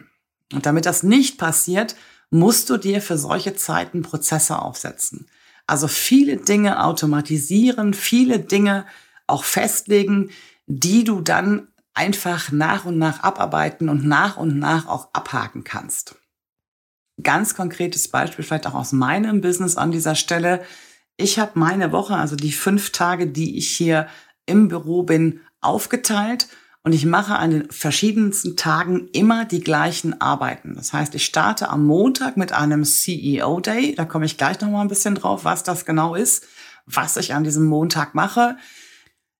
Und 0.53 0.65
damit 0.65 0.85
das 0.85 1.03
nicht 1.03 1.37
passiert, 1.37 1.95
musst 2.29 2.69
du 2.69 2.77
dir 2.77 3.01
für 3.01 3.17
solche 3.17 3.55
Zeiten 3.55 4.01
Prozesse 4.01 4.59
aufsetzen. 4.59 5.27
Also 5.67 5.87
viele 5.87 6.37
Dinge 6.37 6.83
automatisieren, 6.83 7.93
viele 7.93 8.39
Dinge 8.39 8.85
auch 9.27 9.43
festlegen, 9.43 10.31
die 10.65 11.03
du 11.03 11.21
dann 11.21 11.67
einfach 11.93 12.51
nach 12.51 12.85
und 12.85 12.97
nach 12.97 13.21
abarbeiten 13.21 13.87
und 13.87 14.05
nach 14.05 14.37
und 14.37 14.57
nach 14.57 14.87
auch 14.87 15.09
abhaken 15.13 15.63
kannst. 15.63 16.15
Ganz 17.21 17.55
konkretes 17.55 18.07
Beispiel 18.07 18.43
vielleicht 18.43 18.67
auch 18.67 18.73
aus 18.73 18.91
meinem 18.91 19.41
Business 19.41 19.77
an 19.77 19.91
dieser 19.91 20.15
Stelle. 20.15 20.65
Ich 21.15 21.37
habe 21.37 21.59
meine 21.59 21.91
Woche, 21.91 22.15
also 22.15 22.35
die 22.35 22.51
fünf 22.51 22.91
Tage, 22.91 23.27
die 23.27 23.57
ich 23.57 23.69
hier 23.69 24.07
im 24.45 24.67
Büro 24.67 25.03
bin, 25.03 25.41
aufgeteilt 25.61 26.47
und 26.83 26.91
ich 26.91 27.05
mache 27.05 27.37
an 27.37 27.51
den 27.51 27.71
verschiedensten 27.71 28.57
Tagen 28.57 29.07
immer 29.13 29.45
die 29.45 29.61
gleichen 29.61 30.19
Arbeiten. 30.19 30.75
Das 30.75 30.91
heißt, 30.91 31.15
ich 31.15 31.23
starte 31.23 31.69
am 31.69 31.85
Montag 31.85 32.35
mit 32.35 32.51
einem 32.51 32.83
CEO 32.83 33.61
Day. 33.61 33.95
Da 33.95 34.03
komme 34.03 34.25
ich 34.25 34.37
gleich 34.37 34.59
noch 34.59 34.69
mal 34.69 34.81
ein 34.81 34.89
bisschen 34.89 35.15
drauf, 35.15 35.45
was 35.45 35.63
das 35.63 35.85
genau 35.85 36.13
ist, 36.13 36.45
was 36.85 37.15
ich 37.15 37.33
an 37.33 37.45
diesem 37.45 37.65
Montag 37.65 38.15
mache. 38.15 38.57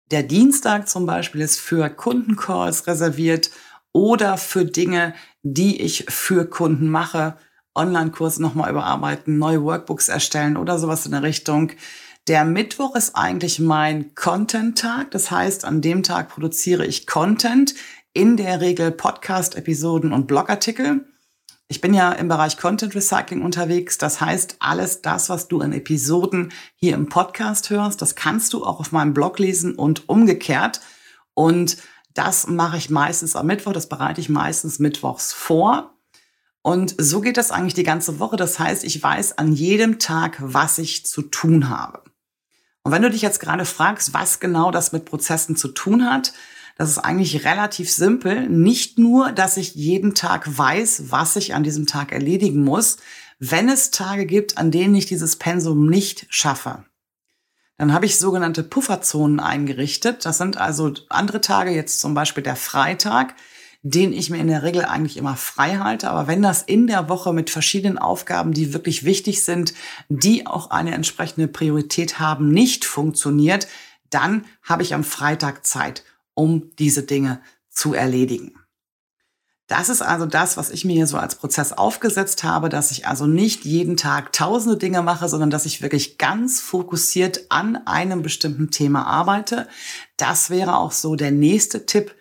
Der 0.09 0.23
Dienstag 0.23 0.88
zum 0.88 1.05
Beispiel 1.05 1.41
ist 1.41 1.59
für 1.59 1.89
Kundencalls 1.89 2.88
reserviert 2.88 3.51
oder 3.91 4.38
für 4.38 4.63
Dinge, 4.63 5.13
die 5.41 5.81
ich 5.81 6.05
für 6.07 6.45
Kunden 6.45 6.88
mache. 6.89 7.35
Online-Kurse 7.75 8.41
nochmal 8.41 8.71
überarbeiten, 8.71 9.38
neue 9.38 9.63
Workbooks 9.63 10.07
erstellen 10.07 10.55
oder 10.55 10.79
sowas 10.79 11.05
in 11.05 11.12
der 11.12 11.23
Richtung. 11.23 11.71
Der 12.29 12.45
Mittwoch 12.45 12.95
ist 12.95 13.17
eigentlich 13.17 13.59
mein 13.59 14.15
Content-Tag. 14.15 15.11
Das 15.11 15.29
heißt, 15.29 15.65
an 15.65 15.81
dem 15.81 16.03
Tag 16.03 16.29
produziere 16.29 16.85
ich 16.85 17.05
Content, 17.05 17.75
in 18.13 18.37
der 18.37 18.61
Regel 18.61 18.91
Podcast-Episoden 18.91 20.13
und 20.13 20.25
Blogartikel. 20.25 21.05
Ich 21.67 21.81
bin 21.81 21.93
ja 21.93 22.13
im 22.13 22.29
Bereich 22.29 22.55
Content 22.55 22.95
Recycling 22.95 23.41
unterwegs. 23.41 23.97
Das 23.97 24.21
heißt, 24.21 24.55
alles 24.59 25.01
das, 25.01 25.27
was 25.27 25.49
du 25.49 25.59
in 25.59 25.73
Episoden 25.73 26.53
hier 26.75 26.93
im 26.93 27.09
Podcast 27.09 27.69
hörst, 27.69 28.01
das 28.01 28.15
kannst 28.15 28.53
du 28.53 28.63
auch 28.63 28.79
auf 28.79 28.93
meinem 28.93 29.13
Blog 29.13 29.37
lesen 29.37 29.75
und 29.75 30.07
umgekehrt. 30.07 30.79
Und 31.33 31.75
das 32.13 32.47
mache 32.47 32.77
ich 32.77 32.89
meistens 32.89 33.35
am 33.35 33.47
Mittwoch. 33.47 33.73
Das 33.73 33.89
bereite 33.89 34.21
ich 34.21 34.29
meistens 34.29 34.79
mittwochs 34.79 35.33
vor. 35.33 35.93
Und 36.61 36.95
so 36.97 37.19
geht 37.19 37.35
das 37.35 37.51
eigentlich 37.51 37.73
die 37.73 37.83
ganze 37.83 38.19
Woche. 38.19 38.37
Das 38.37 38.59
heißt, 38.59 38.85
ich 38.85 39.03
weiß 39.03 39.37
an 39.37 39.51
jedem 39.51 39.99
Tag, 39.99 40.37
was 40.39 40.77
ich 40.77 41.05
zu 41.05 41.23
tun 41.23 41.67
habe. 41.67 42.01
Und 42.83 42.91
wenn 42.91 43.01
du 43.01 43.09
dich 43.09 43.21
jetzt 43.21 43.39
gerade 43.39 43.65
fragst, 43.65 44.13
was 44.13 44.39
genau 44.39 44.69
das 44.69 44.91
mit 44.91 45.05
Prozessen 45.05 45.55
zu 45.55 45.69
tun 45.69 46.09
hat, 46.09 46.33
das 46.77 46.89
ist 46.89 46.97
eigentlich 46.97 47.45
relativ 47.45 47.91
simpel. 47.91 48.49
Nicht 48.49 48.97
nur, 48.97 49.31
dass 49.31 49.57
ich 49.57 49.75
jeden 49.75 50.15
Tag 50.15 50.57
weiß, 50.57 51.11
was 51.11 51.35
ich 51.35 51.53
an 51.53 51.63
diesem 51.63 51.85
Tag 51.85 52.11
erledigen 52.11 52.63
muss, 52.63 52.97
wenn 53.39 53.69
es 53.69 53.91
Tage 53.91 54.25
gibt, 54.25 54.57
an 54.57 54.71
denen 54.71 54.95
ich 54.95 55.05
dieses 55.05 55.35
Pensum 55.37 55.87
nicht 55.87 56.25
schaffe. 56.29 56.85
Dann 57.77 57.93
habe 57.93 58.05
ich 58.05 58.17
sogenannte 58.17 58.63
Pufferzonen 58.63 59.39
eingerichtet. 59.39 60.25
Das 60.25 60.37
sind 60.37 60.57
also 60.57 60.93
andere 61.09 61.41
Tage, 61.41 61.71
jetzt 61.71 61.99
zum 61.99 62.13
Beispiel 62.13 62.43
der 62.43 62.55
Freitag, 62.55 63.35
den 63.85 64.13
ich 64.13 64.29
mir 64.29 64.37
in 64.37 64.47
der 64.47 64.63
Regel 64.63 64.85
eigentlich 64.85 65.17
immer 65.17 65.35
frei 65.35 65.77
halte. 65.77 66.09
Aber 66.09 66.25
wenn 66.25 66.41
das 66.41 66.61
in 66.61 66.87
der 66.87 67.09
Woche 67.09 67.33
mit 67.33 67.49
verschiedenen 67.49 67.97
Aufgaben, 67.97 68.53
die 68.53 68.73
wirklich 68.73 69.03
wichtig 69.03 69.43
sind, 69.43 69.73
die 70.07 70.47
auch 70.47 70.71
eine 70.71 70.93
entsprechende 70.93 71.49
Priorität 71.49 72.17
haben, 72.17 72.49
nicht 72.49 72.85
funktioniert, 72.85 73.67
dann 74.09 74.45
habe 74.63 74.83
ich 74.83 74.93
am 74.93 75.03
Freitag 75.03 75.65
Zeit, 75.65 76.03
um 76.33 76.71
diese 76.79 77.03
Dinge 77.03 77.41
zu 77.69 77.93
erledigen. 77.93 78.53
Das 79.67 79.89
ist 79.89 80.01
also 80.01 80.25
das, 80.25 80.55
was 80.55 80.69
ich 80.69 80.85
mir 80.85 80.93
hier 80.93 81.07
so 81.07 81.17
als 81.17 81.35
Prozess 81.35 81.73
aufgesetzt 81.73 82.43
habe, 82.43 82.69
dass 82.69 82.91
ich 82.91 83.07
also 83.07 83.27
nicht 83.27 83.65
jeden 83.65 83.97
Tag 83.97 84.31
tausende 84.31 84.77
Dinge 84.77 85.01
mache, 85.01 85.27
sondern 85.27 85.49
dass 85.49 85.65
ich 85.65 85.81
wirklich 85.81 86.17
ganz 86.17 86.61
fokussiert 86.61 87.45
an 87.49 87.75
einem 87.85 88.21
bestimmten 88.21 88.71
Thema 88.71 89.07
arbeite. 89.07 89.67
Das 90.15 90.49
wäre 90.49 90.77
auch 90.77 90.91
so 90.91 91.15
der 91.15 91.31
nächste 91.31 91.85
Tipp, 91.85 92.13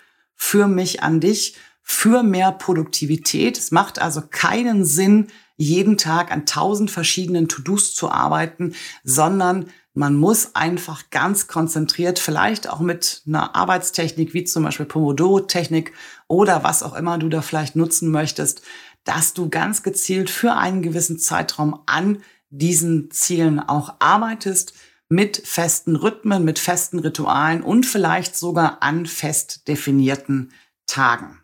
für 0.43 0.67
mich 0.67 1.05
an 1.05 1.21
dich, 1.21 1.55
für 1.83 2.25
mehr 2.25 2.51
Produktivität. 2.51 3.57
Es 3.57 3.71
macht 3.71 4.03
also 4.03 4.23
keinen 4.29 4.85
Sinn, 4.85 5.29
jeden 5.57 5.97
Tag 5.97 6.33
an 6.33 6.47
tausend 6.47 6.91
verschiedenen 6.91 7.49
To-Dos 7.49 7.95
zu 7.95 8.11
arbeiten, 8.11 8.75
sondern 9.05 9.67
man 9.95 10.17
muss 10.17 10.57
einfach 10.57 11.11
ganz 11.11 11.47
konzentriert, 11.47 12.19
vielleicht 12.19 12.69
auch 12.69 12.81
mit 12.81 13.23
einer 13.25 13.55
Arbeitstechnik 13.55 14.35
wie 14.35 14.43
zum 14.43 14.65
Beispiel 14.65 14.85
Pomodoro-Technik 14.85 15.93
oder 16.27 16.65
was 16.65 16.83
auch 16.83 16.95
immer 16.95 17.19
du 17.19 17.29
da 17.29 17.41
vielleicht 17.41 17.77
nutzen 17.77 18.11
möchtest, 18.11 18.63
dass 19.05 19.35
du 19.35 19.49
ganz 19.49 19.85
gezielt 19.85 20.29
für 20.29 20.55
einen 20.55 20.83
gewissen 20.83 21.21
Zeitraum 21.21 21.83
an 21.87 22.19
diesen 22.51 23.13
Zielen 23.13 23.61
auch 23.61 23.95
arbeitest, 24.01 24.75
mit 25.13 25.43
festen 25.45 25.95
Rhythmen, 25.95 26.43
mit 26.43 26.59
festen 26.59 26.99
Ritualen 26.99 27.63
und 27.63 27.85
vielleicht 27.85 28.35
sogar 28.35 28.83
an 28.83 29.05
fest 29.05 29.69
definierten 29.69 30.53
Tagen. 30.87 31.39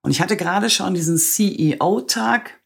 Und 0.00 0.10
ich 0.10 0.22
hatte 0.22 0.38
gerade 0.38 0.70
schon 0.70 0.94
diesen 0.94 1.18
CEO-Tag 1.18 2.62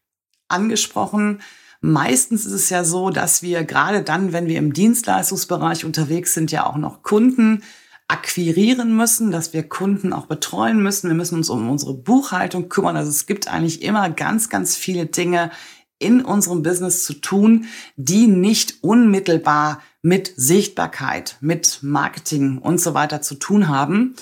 angesprochen. 0.47 1.41
Meistens 1.81 2.45
ist 2.45 2.53
es 2.53 2.69
ja 2.69 2.85
so, 2.85 3.09
dass 3.09 3.41
wir 3.41 3.65
gerade 3.65 4.01
dann, 4.01 4.31
wenn 4.31 4.47
wir 4.47 4.59
im 4.59 4.71
Dienstleistungsbereich 4.71 5.83
unterwegs 5.83 6.33
sind, 6.33 6.53
ja 6.53 6.65
auch 6.65 6.77
noch 6.77 7.03
Kunden 7.03 7.61
akquirieren 8.07 8.95
müssen, 8.95 9.29
dass 9.29 9.51
wir 9.51 9.67
Kunden 9.67 10.13
auch 10.13 10.27
betreuen 10.27 10.81
müssen. 10.81 11.09
Wir 11.09 11.17
müssen 11.17 11.35
uns 11.35 11.49
um 11.49 11.69
unsere 11.69 11.93
Buchhaltung 11.93 12.69
kümmern. 12.69 12.95
Also 12.95 13.09
es 13.09 13.25
gibt 13.25 13.49
eigentlich 13.49 13.81
immer 13.81 14.09
ganz, 14.09 14.47
ganz 14.47 14.77
viele 14.77 15.07
Dinge 15.07 15.51
in 15.99 16.23
unserem 16.23 16.63
Business 16.63 17.03
zu 17.03 17.15
tun, 17.15 17.65
die 17.97 18.27
nicht 18.27 18.83
unmittelbar 18.83 19.81
mit 20.07 20.31
Sichtbarkeit, 20.37 21.35
mit 21.41 21.79
Marketing 21.81 22.59
und 22.59 22.79
so 22.79 22.93
weiter 22.93 23.21
zu 23.21 23.35
tun 23.35 23.67
haben. 23.67 24.15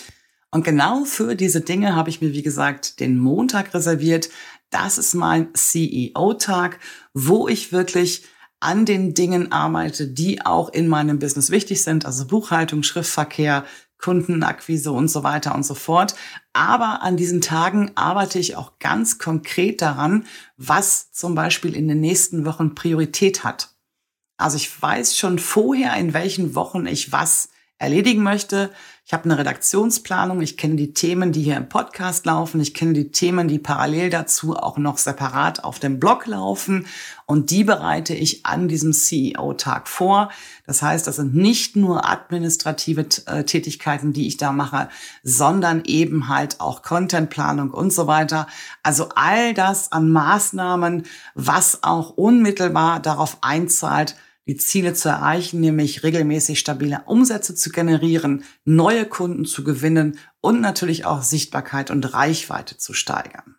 Und 0.49 0.63
genau 0.63 1.05
für 1.05 1.35
diese 1.35 1.61
Dinge 1.61 1.95
habe 1.95 2.09
ich 2.09 2.21
mir, 2.21 2.33
wie 2.33 2.41
gesagt, 2.41 2.99
den 2.99 3.19
Montag 3.19 3.73
reserviert. 3.75 4.29
Das 4.71 4.97
ist 4.97 5.13
mein 5.13 5.53
CEO-Tag, 5.53 6.79
wo 7.13 7.47
ich 7.47 7.71
wirklich 7.71 8.23
an 8.59 8.85
den 8.85 9.13
Dingen 9.13 9.51
arbeite, 9.51 10.07
die 10.07 10.43
auch 10.43 10.69
in 10.69 10.87
meinem 10.87 11.19
Business 11.19 11.51
wichtig 11.51 11.83
sind, 11.83 12.05
also 12.07 12.25
Buchhaltung, 12.25 12.81
Schriftverkehr, 12.81 13.63
Kundenakquise 13.99 14.91
und 14.91 15.09
so 15.09 15.23
weiter 15.23 15.53
und 15.53 15.67
so 15.67 15.75
fort. 15.75 16.15
Aber 16.53 17.03
an 17.03 17.15
diesen 17.15 17.41
Tagen 17.41 17.91
arbeite 17.93 18.39
ich 18.39 18.55
auch 18.55 18.79
ganz 18.79 19.19
konkret 19.19 19.83
daran, 19.83 20.25
was 20.57 21.11
zum 21.11 21.35
Beispiel 21.35 21.75
in 21.75 21.87
den 21.87 21.99
nächsten 21.99 22.43
Wochen 22.43 22.73
Priorität 22.73 23.43
hat. 23.43 23.74
Also 24.37 24.57
ich 24.57 24.81
weiß 24.81 25.17
schon 25.17 25.39
vorher, 25.39 25.95
in 25.95 26.13
welchen 26.13 26.55
Wochen 26.55 26.85
ich 26.87 27.11
was 27.11 27.49
erledigen 27.77 28.23
möchte. 28.23 28.71
Ich 29.07 29.13
habe 29.13 29.25
eine 29.25 29.37
Redaktionsplanung, 29.37 30.41
ich 30.41 30.57
kenne 30.57 30.77
die 30.77 30.93
Themen, 30.93 31.31
die 31.31 31.43
hier 31.43 31.57
im 31.57 31.69
Podcast 31.69 32.25
laufen, 32.25 32.59
ich 32.59 32.73
kenne 32.73 32.93
die 32.93 33.11
Themen, 33.11 33.47
die 33.47 33.59
parallel 33.59 34.09
dazu 34.09 34.55
auch 34.55 34.77
noch 34.77 34.97
separat 34.97 35.63
auf 35.63 35.77
dem 35.77 35.99
Blog 35.99 36.25
laufen 36.25 36.87
und 37.27 37.51
die 37.51 37.63
bereite 37.63 38.15
ich 38.15 38.45
an 38.47 38.67
diesem 38.67 38.93
CEO-Tag 38.93 39.87
vor. 39.87 40.31
Das 40.65 40.81
heißt, 40.81 41.05
das 41.05 41.17
sind 41.17 41.35
nicht 41.35 41.75
nur 41.75 42.09
administrative 42.09 43.05
äh, 43.27 43.43
Tätigkeiten, 43.43 44.11
die 44.11 44.25
ich 44.25 44.37
da 44.37 44.51
mache, 44.51 44.89
sondern 45.21 45.83
eben 45.85 46.27
halt 46.29 46.59
auch 46.61 46.81
Contentplanung 46.81 47.71
und 47.71 47.93
so 47.93 48.07
weiter. 48.07 48.47
Also 48.81 49.09
all 49.15 49.53
das 49.53 49.91
an 49.91 50.09
Maßnahmen, 50.09 51.03
was 51.35 51.83
auch 51.83 52.11
unmittelbar 52.11 53.01
darauf 53.01 53.37
einzahlt, 53.41 54.15
die 54.47 54.57
Ziele 54.57 54.93
zu 54.93 55.09
erreichen, 55.09 55.59
nämlich 55.59 56.03
regelmäßig 56.03 56.59
stabile 56.59 57.01
Umsätze 57.05 57.55
zu 57.55 57.71
generieren, 57.71 58.43
neue 58.63 59.05
Kunden 59.05 59.45
zu 59.45 59.63
gewinnen 59.63 60.19
und 60.41 60.61
natürlich 60.61 61.05
auch 61.05 61.23
Sichtbarkeit 61.23 61.89
und 61.91 62.13
Reichweite 62.13 62.77
zu 62.77 62.93
steigern. 62.93 63.55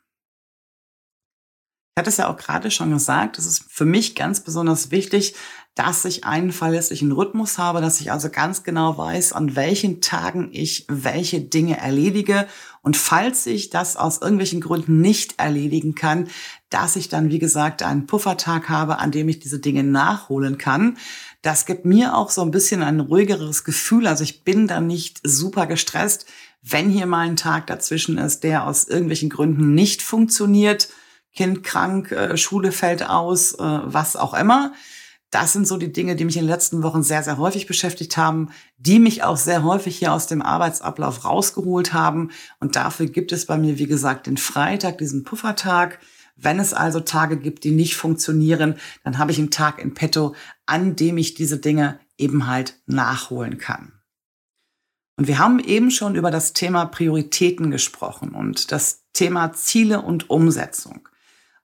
Ich 1.96 2.00
hatte 2.00 2.10
es 2.10 2.18
ja 2.18 2.28
auch 2.30 2.36
gerade 2.36 2.70
schon 2.70 2.90
gesagt, 2.90 3.38
es 3.38 3.46
ist 3.46 3.64
für 3.70 3.86
mich 3.86 4.14
ganz 4.14 4.40
besonders 4.40 4.90
wichtig, 4.90 5.34
dass 5.74 6.04
ich 6.04 6.24
einen 6.24 6.52
verlässlichen 6.52 7.10
Rhythmus 7.10 7.56
habe, 7.56 7.80
dass 7.80 8.02
ich 8.02 8.12
also 8.12 8.28
ganz 8.28 8.64
genau 8.64 8.98
weiß, 8.98 9.32
an 9.32 9.56
welchen 9.56 10.02
Tagen 10.02 10.50
ich 10.52 10.84
welche 10.88 11.40
Dinge 11.40 11.78
erledige. 11.78 12.48
Und 12.82 12.98
falls 12.98 13.46
ich 13.46 13.70
das 13.70 13.96
aus 13.96 14.20
irgendwelchen 14.20 14.60
Gründen 14.60 15.00
nicht 15.00 15.38
erledigen 15.38 15.94
kann, 15.94 16.28
dass 16.68 16.96
ich 16.96 17.08
dann, 17.08 17.30
wie 17.30 17.38
gesagt, 17.38 17.82
einen 17.82 18.04
Puffertag 18.04 18.68
habe, 18.68 18.98
an 18.98 19.10
dem 19.10 19.30
ich 19.30 19.38
diese 19.38 19.58
Dinge 19.58 19.82
nachholen 19.82 20.58
kann. 20.58 20.98
Das 21.40 21.64
gibt 21.64 21.86
mir 21.86 22.14
auch 22.14 22.28
so 22.28 22.42
ein 22.42 22.50
bisschen 22.50 22.82
ein 22.82 23.00
ruhigeres 23.00 23.64
Gefühl. 23.64 24.06
Also 24.06 24.22
ich 24.22 24.44
bin 24.44 24.66
dann 24.66 24.86
nicht 24.86 25.20
super 25.22 25.66
gestresst, 25.66 26.26
wenn 26.60 26.90
hier 26.90 27.06
mal 27.06 27.26
ein 27.26 27.36
Tag 27.36 27.68
dazwischen 27.68 28.18
ist, 28.18 28.44
der 28.44 28.66
aus 28.66 28.84
irgendwelchen 28.86 29.30
Gründen 29.30 29.74
nicht 29.74 30.02
funktioniert 30.02 30.88
Kind 31.36 31.62
krank, 31.62 32.10
äh, 32.10 32.36
Schule 32.36 32.72
fällt 32.72 33.08
aus, 33.08 33.52
äh, 33.52 33.58
was 33.60 34.16
auch 34.16 34.34
immer. 34.34 34.72
Das 35.30 35.52
sind 35.52 35.66
so 35.66 35.76
die 35.76 35.92
Dinge, 35.92 36.16
die 36.16 36.24
mich 36.24 36.36
in 36.36 36.44
den 36.44 36.50
letzten 36.50 36.82
Wochen 36.82 37.02
sehr, 37.02 37.22
sehr 37.22 37.36
häufig 37.36 37.66
beschäftigt 37.66 38.16
haben, 38.16 38.50
die 38.78 38.98
mich 38.98 39.22
auch 39.22 39.36
sehr 39.36 39.64
häufig 39.64 39.98
hier 39.98 40.12
aus 40.12 40.26
dem 40.28 40.40
Arbeitsablauf 40.40 41.24
rausgeholt 41.24 41.92
haben. 41.92 42.30
Und 42.58 42.76
dafür 42.76 43.06
gibt 43.06 43.32
es 43.32 43.46
bei 43.46 43.58
mir, 43.58 43.78
wie 43.78 43.86
gesagt, 43.86 44.28
den 44.28 44.36
Freitag, 44.36 44.98
diesen 44.98 45.24
Puffertag. 45.24 45.98
Wenn 46.36 46.58
es 46.58 46.72
also 46.72 47.00
Tage 47.00 47.36
gibt, 47.36 47.64
die 47.64 47.72
nicht 47.72 47.96
funktionieren, 47.96 48.76
dann 49.04 49.18
habe 49.18 49.32
ich 49.32 49.38
einen 49.38 49.50
Tag 49.50 49.78
in 49.78 49.94
petto, 49.94 50.34
an 50.64 50.96
dem 50.96 51.18
ich 51.18 51.34
diese 51.34 51.58
Dinge 51.58 51.98
eben 52.18 52.46
halt 52.46 52.78
nachholen 52.86 53.58
kann. 53.58 53.92
Und 55.18 55.28
wir 55.28 55.38
haben 55.38 55.58
eben 55.58 55.90
schon 55.90 56.14
über 56.14 56.30
das 56.30 56.52
Thema 56.52 56.84
Prioritäten 56.84 57.70
gesprochen 57.70 58.30
und 58.30 58.70
das 58.70 59.04
Thema 59.12 59.52
Ziele 59.54 60.02
und 60.02 60.30
Umsetzung. 60.30 61.08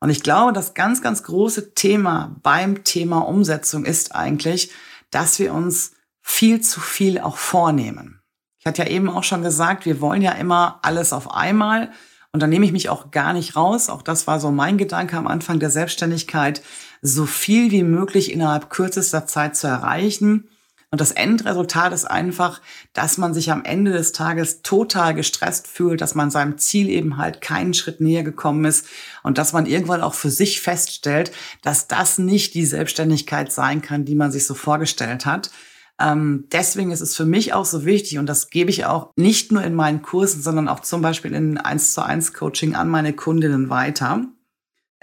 Und 0.02 0.10
ich 0.10 0.24
glaube, 0.24 0.52
das 0.52 0.74
ganz, 0.74 1.00
ganz 1.00 1.22
große 1.22 1.74
Thema 1.74 2.34
beim 2.42 2.82
Thema 2.82 3.18
Umsetzung 3.20 3.84
ist 3.84 4.16
eigentlich, 4.16 4.72
dass 5.12 5.38
wir 5.38 5.54
uns 5.54 5.92
viel 6.20 6.60
zu 6.60 6.80
viel 6.80 7.20
auch 7.20 7.36
vornehmen. 7.36 8.20
Ich 8.58 8.66
hatte 8.66 8.82
ja 8.82 8.88
eben 8.88 9.08
auch 9.08 9.22
schon 9.22 9.42
gesagt, 9.42 9.86
wir 9.86 10.00
wollen 10.00 10.20
ja 10.20 10.32
immer 10.32 10.80
alles 10.82 11.12
auf 11.12 11.32
einmal. 11.32 11.92
Und 12.32 12.42
da 12.42 12.48
nehme 12.48 12.64
ich 12.64 12.72
mich 12.72 12.88
auch 12.88 13.12
gar 13.12 13.32
nicht 13.32 13.54
raus. 13.54 13.88
Auch 13.88 14.02
das 14.02 14.26
war 14.26 14.40
so 14.40 14.50
mein 14.50 14.76
Gedanke 14.76 15.16
am 15.16 15.28
Anfang 15.28 15.60
der 15.60 15.70
Selbstständigkeit, 15.70 16.62
so 17.00 17.24
viel 17.24 17.70
wie 17.70 17.84
möglich 17.84 18.32
innerhalb 18.32 18.70
kürzester 18.70 19.28
Zeit 19.28 19.54
zu 19.54 19.68
erreichen. 19.68 20.48
Und 20.92 21.00
das 21.00 21.10
Endresultat 21.10 21.94
ist 21.94 22.04
einfach, 22.04 22.60
dass 22.92 23.16
man 23.16 23.32
sich 23.32 23.50
am 23.50 23.64
Ende 23.64 23.92
des 23.92 24.12
Tages 24.12 24.60
total 24.60 25.14
gestresst 25.14 25.66
fühlt, 25.66 26.02
dass 26.02 26.14
man 26.14 26.30
seinem 26.30 26.58
Ziel 26.58 26.90
eben 26.90 27.16
halt 27.16 27.40
keinen 27.40 27.72
Schritt 27.72 28.02
näher 28.02 28.22
gekommen 28.22 28.66
ist 28.66 28.86
und 29.22 29.38
dass 29.38 29.54
man 29.54 29.64
irgendwann 29.64 30.02
auch 30.02 30.12
für 30.12 30.28
sich 30.28 30.60
feststellt, 30.60 31.32
dass 31.62 31.88
das 31.88 32.18
nicht 32.18 32.52
die 32.52 32.66
Selbstständigkeit 32.66 33.50
sein 33.50 33.80
kann, 33.80 34.04
die 34.04 34.14
man 34.14 34.30
sich 34.30 34.46
so 34.46 34.52
vorgestellt 34.52 35.24
hat. 35.24 35.50
Ähm, 35.98 36.44
deswegen 36.52 36.90
ist 36.90 37.00
es 37.00 37.16
für 37.16 37.24
mich 37.24 37.54
auch 37.54 37.64
so 37.64 37.86
wichtig 37.86 38.18
und 38.18 38.26
das 38.26 38.50
gebe 38.50 38.68
ich 38.68 38.84
auch 38.84 39.12
nicht 39.16 39.50
nur 39.50 39.64
in 39.64 39.74
meinen 39.74 40.02
Kursen, 40.02 40.42
sondern 40.42 40.68
auch 40.68 40.80
zum 40.80 41.00
Beispiel 41.00 41.32
in 41.32 41.56
1 41.56 41.94
zu 41.94 42.04
1 42.04 42.34
Coaching 42.34 42.74
an 42.74 42.90
meine 42.90 43.14
Kundinnen 43.14 43.70
weiter 43.70 44.26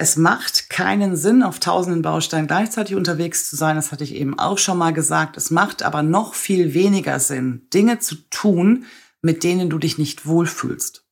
es 0.02 0.16
macht 0.16 0.70
keinen 0.70 1.18
Sinn, 1.18 1.44
auf 1.44 1.60
tausenden 1.60 2.02
Bausteinen 2.02 2.48
gleichzeitig 2.48 2.96
unterwegs 2.96 3.50
zu 3.50 3.58
sein. 3.58 3.76
Das 3.76 3.92
hatte 3.92 4.06
ich 4.06 4.16
eben 4.16 4.40
auch 4.40 4.58
schon 4.58 4.78
mal 4.78 4.94
gesagt. 4.94 5.36
Es 5.36 5.52
macht 5.52 5.84
aber 5.84 6.04
noch 6.04 6.36
viel 6.36 6.74
weniger 6.74 7.20
Sinn, 7.20 7.68
Dinge 7.74 8.00
zu 8.00 8.16
tun, 8.30 8.86
mit 9.22 9.44
denen 9.44 9.70
du 9.70 9.78
dich 9.78 9.98
nicht 9.98 10.26
wohlfühlst. 10.26 11.06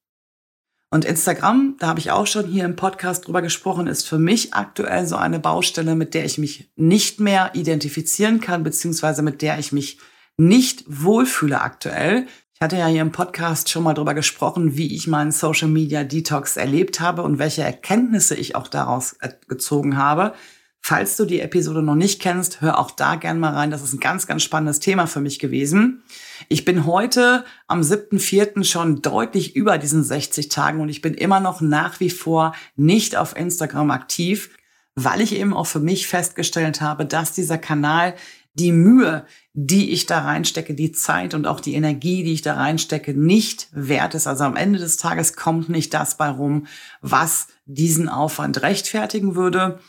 Und 0.90 1.04
Instagram, 1.04 1.76
da 1.80 1.88
habe 1.88 2.00
ich 2.00 2.12
auch 2.12 2.28
schon 2.28 2.48
hier 2.48 2.64
im 2.64 2.78
Podcast 2.78 3.28
drüber 3.28 3.42
gesprochen, 3.42 3.88
ist 3.88 4.08
für 4.08 4.20
mich 4.20 4.54
aktuell 4.54 5.06
so 5.06 5.18
eine 5.18 5.42
Baustelle, 5.42 5.96
mit 5.96 6.14
der 6.14 6.24
ich 6.24 6.38
mich 6.38 6.72
nicht 6.78 7.20
mehr 7.20 7.52
identifizieren 7.56 8.40
kann, 8.40 8.64
beziehungsweise 8.64 9.22
mit 9.22 9.42
der 9.42 9.60
ich 9.60 9.74
mich 9.74 10.00
nicht 10.38 10.86
wohlfühle 10.88 11.60
aktuell. 11.60 12.26
Ich 12.60 12.62
hatte 12.64 12.78
ja 12.78 12.88
hier 12.88 13.04
im 13.04 13.12
Podcast 13.12 13.70
schon 13.70 13.84
mal 13.84 13.94
drüber 13.94 14.16
gesprochen, 14.16 14.78
wie 14.78 14.96
ich 14.96 15.06
meinen 15.06 15.32
Social 15.32 15.68
Media 15.68 16.04
Detox 16.04 16.58
erlebt 16.58 17.00
habe 17.00 17.22
und 17.22 17.38
welche 17.38 17.62
Erkenntnisse 17.62 18.34
ich 18.34 18.56
auch 18.56 18.68
daraus 18.68 19.14
äh, 19.20 19.30
gezogen 19.48 19.96
habe. 19.96 20.34
Falls 20.82 21.18
du 21.18 21.26
die 21.26 21.40
Episode 21.40 21.84
noch 21.84 21.94
nicht 21.94 22.20
kennst, 22.20 22.60
hör 22.62 22.80
auch 22.80 22.90
da 22.90 23.14
gern 23.14 23.40
mal 23.40 23.54
rein. 23.54 23.70
Das 23.70 23.84
ist 23.84 23.94
ein 23.94 24.00
ganz, 24.00 24.26
ganz 24.26 24.42
spannendes 24.42 24.80
Thema 24.80 25.06
für 25.06 25.20
mich 25.20 25.38
gewesen. 25.38 26.02
Ich 26.50 26.66
bin 26.66 26.88
heute 26.88 27.46
am 27.68 27.82
7.4. 27.82 28.64
schon 28.64 29.04
deutlich 29.04 29.56
über 29.56 29.78
diesen 29.78 30.04
60 30.04 30.50
Tagen 30.50 30.82
und 30.82 30.90
ich 30.90 31.04
bin 31.04 31.14
immer 31.14 31.40
noch 31.40 31.62
nach 31.62 32.00
wie 32.00 32.10
vor 32.10 32.56
nicht 32.76 33.18
auf 33.18 33.36
Instagram 33.36 33.92
aktiv, 33.92 34.50
weil 34.96 35.22
ich 35.22 35.36
eben 35.36 35.54
auch 35.54 35.68
für 35.68 35.80
mich 35.80 36.08
festgestellt 36.08 36.82
habe, 36.82 37.06
dass 37.06 37.34
dieser 37.34 37.60
Kanal 37.60 38.16
die 38.56 38.72
Mühe, 38.72 39.26
die 39.60 39.92
ich 39.92 40.06
da 40.06 40.20
reinstecke, 40.20 40.76
die 40.76 40.92
Zeit 40.92 41.34
und 41.34 41.48
auch 41.48 41.60
die 41.60 41.74
Energie, 41.74 42.24
die 42.24 42.34
ich 42.34 42.44
da 42.44 42.54
reinstecke, 42.54 43.16
nicht 43.16 43.70
wert 43.72 44.14
ist. 44.14 44.28
Also 44.28 44.44
am 44.44 44.56
Ende 44.56 44.78
des 44.78 44.98
Tages 44.98 45.36
kommt 45.36 45.68
nicht 45.68 45.96
das 45.96 46.16
bei 46.16 46.30
rum, 46.30 46.68
was 47.02 47.48
diesen 47.66 48.08
Aufwand 48.08 48.62
rechtfertigen 48.62 49.36
würde. 49.36 49.80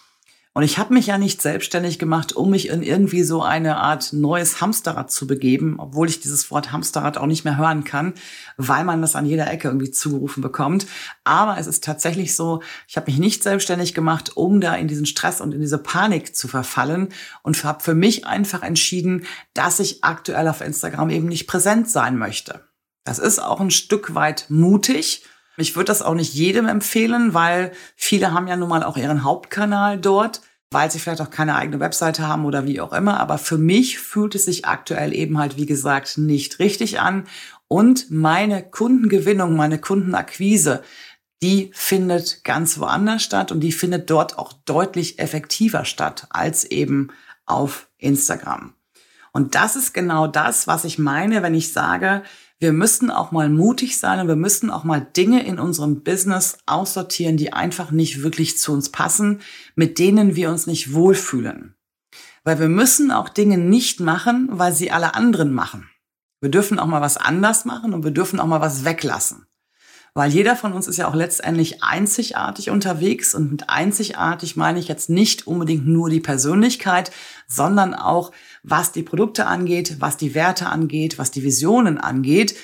Und 0.59 0.65
ich 0.65 0.77
habe 0.77 0.93
mich 0.93 1.07
ja 1.07 1.19
nicht 1.19 1.41
selbstständig 1.41 2.01
gemacht, 2.01 2.33
um 2.33 2.51
mich 2.51 2.67
in 2.67 2.83
irgendwie 2.83 3.23
so 3.23 3.45
eine 3.45 3.77
Art 3.77 4.13
neues 4.13 4.61
Hamsterrad 4.61 5.09
zu 5.09 5.29
begeben, 5.29 5.77
obwohl 5.79 6.09
ich 6.09 6.19
dieses 6.19 6.51
Wort 6.51 6.73
Hamsterrad 6.73 7.17
auch 7.17 7.27
nicht 7.27 7.45
mehr 7.45 7.59
hören 7.59 7.85
kann, 7.85 8.13
weil 8.57 8.83
man 8.83 9.01
das 9.01 9.15
an 9.15 9.25
jeder 9.25 9.49
Ecke 9.49 9.69
irgendwie 9.69 9.93
zugerufen 9.93 10.43
bekommt. 10.43 10.89
Aber 11.23 11.59
es 11.59 11.69
ist 11.69 11.85
tatsächlich 11.85 12.35
so, 12.35 12.61
ich 12.89 12.97
habe 12.97 13.09
mich 13.09 13.21
nicht 13.21 13.45
selbstständig 13.45 13.95
gemacht, 13.95 14.37
um 14.37 14.61
da 14.61 14.75
in 14.75 14.89
diesen 14.89 15.07
Stress 15.07 15.41
und 15.41 15.55
in 15.55 15.61
diese 15.61 15.79
Panik 15.79 16.35
zu 16.35 16.49
verfallen 16.49 17.11
und 17.45 17.63
habe 17.63 17.85
für 17.85 17.95
mich 17.95 18.27
einfach 18.27 18.65
entschieden, 18.65 19.27
dass 19.55 19.79
ich 19.79 20.03
aktuell 20.03 20.49
auf 20.49 20.61
Instagram 20.61 21.11
eben 21.11 21.29
nicht 21.29 21.47
präsent 21.47 21.89
sein 21.89 22.19
möchte. 22.19 22.65
Das 23.05 23.21
ist 23.21 23.39
auch 23.39 23.61
ein 23.61 23.71
Stück 23.71 24.17
weit 24.17 24.47
mutig 24.49 25.23
ich 25.61 25.75
würde 25.75 25.87
das 25.87 26.03
auch 26.03 26.15
nicht 26.15 26.35
jedem 26.35 26.67
empfehlen, 26.67 27.35
weil 27.35 27.73
viele 27.97 28.33
haben 28.33 28.47
ja 28.47 28.57
nun 28.57 28.69
mal 28.69 28.85
auch 28.85 28.97
ihren 28.97 29.25
Hauptkanal 29.25 29.99
dort, 29.99 30.41
weil 30.71 30.91
sie 30.91 30.99
vielleicht 30.99 31.21
auch 31.21 31.31
keine 31.31 31.57
eigene 31.57 31.81
Webseite 31.81 32.29
haben 32.29 32.45
oder 32.45 32.67
wie 32.67 32.81
auch 32.81 32.93
immer. 32.93 33.21
Aber 33.21 33.39
für 33.39 33.59
mich 33.59 33.99
fühlt 33.99 34.35
es 34.35 34.45
sich 34.45 34.67
aktuell 34.67 35.15
eben 35.15 35.39
halt, 35.39 35.57
wie 35.57 35.67
gesagt, 35.67 36.19
nicht 36.19 36.59
richtig 36.59 37.01
an. 37.01 37.25
Und 37.69 38.11
meine 38.11 38.63
Kundengewinnung, 38.63 39.57
meine 39.57 39.79
Kundenakquise, 39.79 40.83
die 41.43 41.71
findet 41.73 42.43
ganz 42.45 42.79
woanders 42.79 43.23
statt 43.23 43.53
und 43.53 43.61
die 43.61 43.73
findet 43.73 44.11
dort 44.11 44.39
auch 44.39 44.53
deutlich 44.53 45.19
effektiver 45.19 45.85
statt 45.85 46.27
als 46.31 46.65
eben 46.65 47.09
auf 47.47 47.89
Instagram. 47.99 48.75
Und 49.33 49.55
das 49.55 49.77
ist 49.77 49.95
genau 49.95 50.27
das, 50.27 50.67
was 50.67 50.85
ich 50.85 50.99
meine, 50.99 51.43
wenn 51.43 51.55
ich 51.55 51.73
sage, 51.73 52.23
wir 52.61 52.73
müssen 52.73 53.11
auch 53.11 53.31
mal 53.31 53.49
mutig 53.49 53.99
sein 53.99 54.21
und 54.21 54.29
wir 54.29 54.37
müssen 54.37 54.71
auch 54.71 54.83
mal 54.83 55.01
Dinge 55.01 55.45
in 55.45 55.61
unserem 55.61 56.03
Business 56.03 56.59
aussortieren, 56.67 57.37
die 57.37 57.53
einfach 57.53 57.93
nicht 57.93 58.23
wirklich 58.23 58.59
zu 58.59 58.73
uns 58.73 58.91
passen, 58.91 59.41
mit 59.77 59.99
denen 59.99 60.35
wir 60.35 60.51
uns 60.51 60.67
nicht 60.67 60.93
wohlfühlen. 60.93 61.77
Weil 62.43 62.59
wir 62.59 62.69
müssen 62.69 63.13
auch 63.13 63.29
Dinge 63.29 63.59
nicht 63.59 64.01
machen, 64.01 64.49
weil 64.51 64.73
sie 64.73 64.91
alle 64.91 65.15
anderen 65.15 65.53
machen. 65.53 65.89
Wir 66.41 66.51
dürfen 66.51 66.79
auch 66.79 66.87
mal 66.87 67.01
was 67.01 67.17
anders 67.17 67.65
machen 67.65 67.95
und 67.95 68.05
wir 68.05 68.11
dürfen 68.11 68.41
auch 68.41 68.47
mal 68.47 68.61
was 68.61 68.85
weglassen. 68.85 69.47
Weil 70.15 70.33
jeder 70.33 70.57
von 70.57 70.73
uns 70.73 70.89
ist 70.89 70.97
ja 70.97 71.07
auch 71.07 71.15
letztendlich 71.15 71.85
einzigartig 71.85 72.71
unterwegs 72.71 73.35
und 73.35 73.53
mit 73.53 73.71
einzigartig 73.71 74.57
meine 74.57 74.81
ich 74.81 74.89
jetzt 74.89 75.11
nicht 75.11 75.47
unbedingt 75.47 75.87
nur 75.87 76.11
die 76.11 76.21
Persönlichkeit, 76.21 77.13
sondern 77.47 77.95
auch 77.95 78.33
was 78.63 78.93
die 78.93 79.03
Produkte 79.03 79.47
angeht, 79.47 79.97
was 79.99 80.17
die 80.17 80.35
Werte 80.35 80.67
angeht, 80.67 81.19
was 81.19 81.31
die 81.31 81.43
Visionen 81.43 81.99
angeht. 81.99 82.57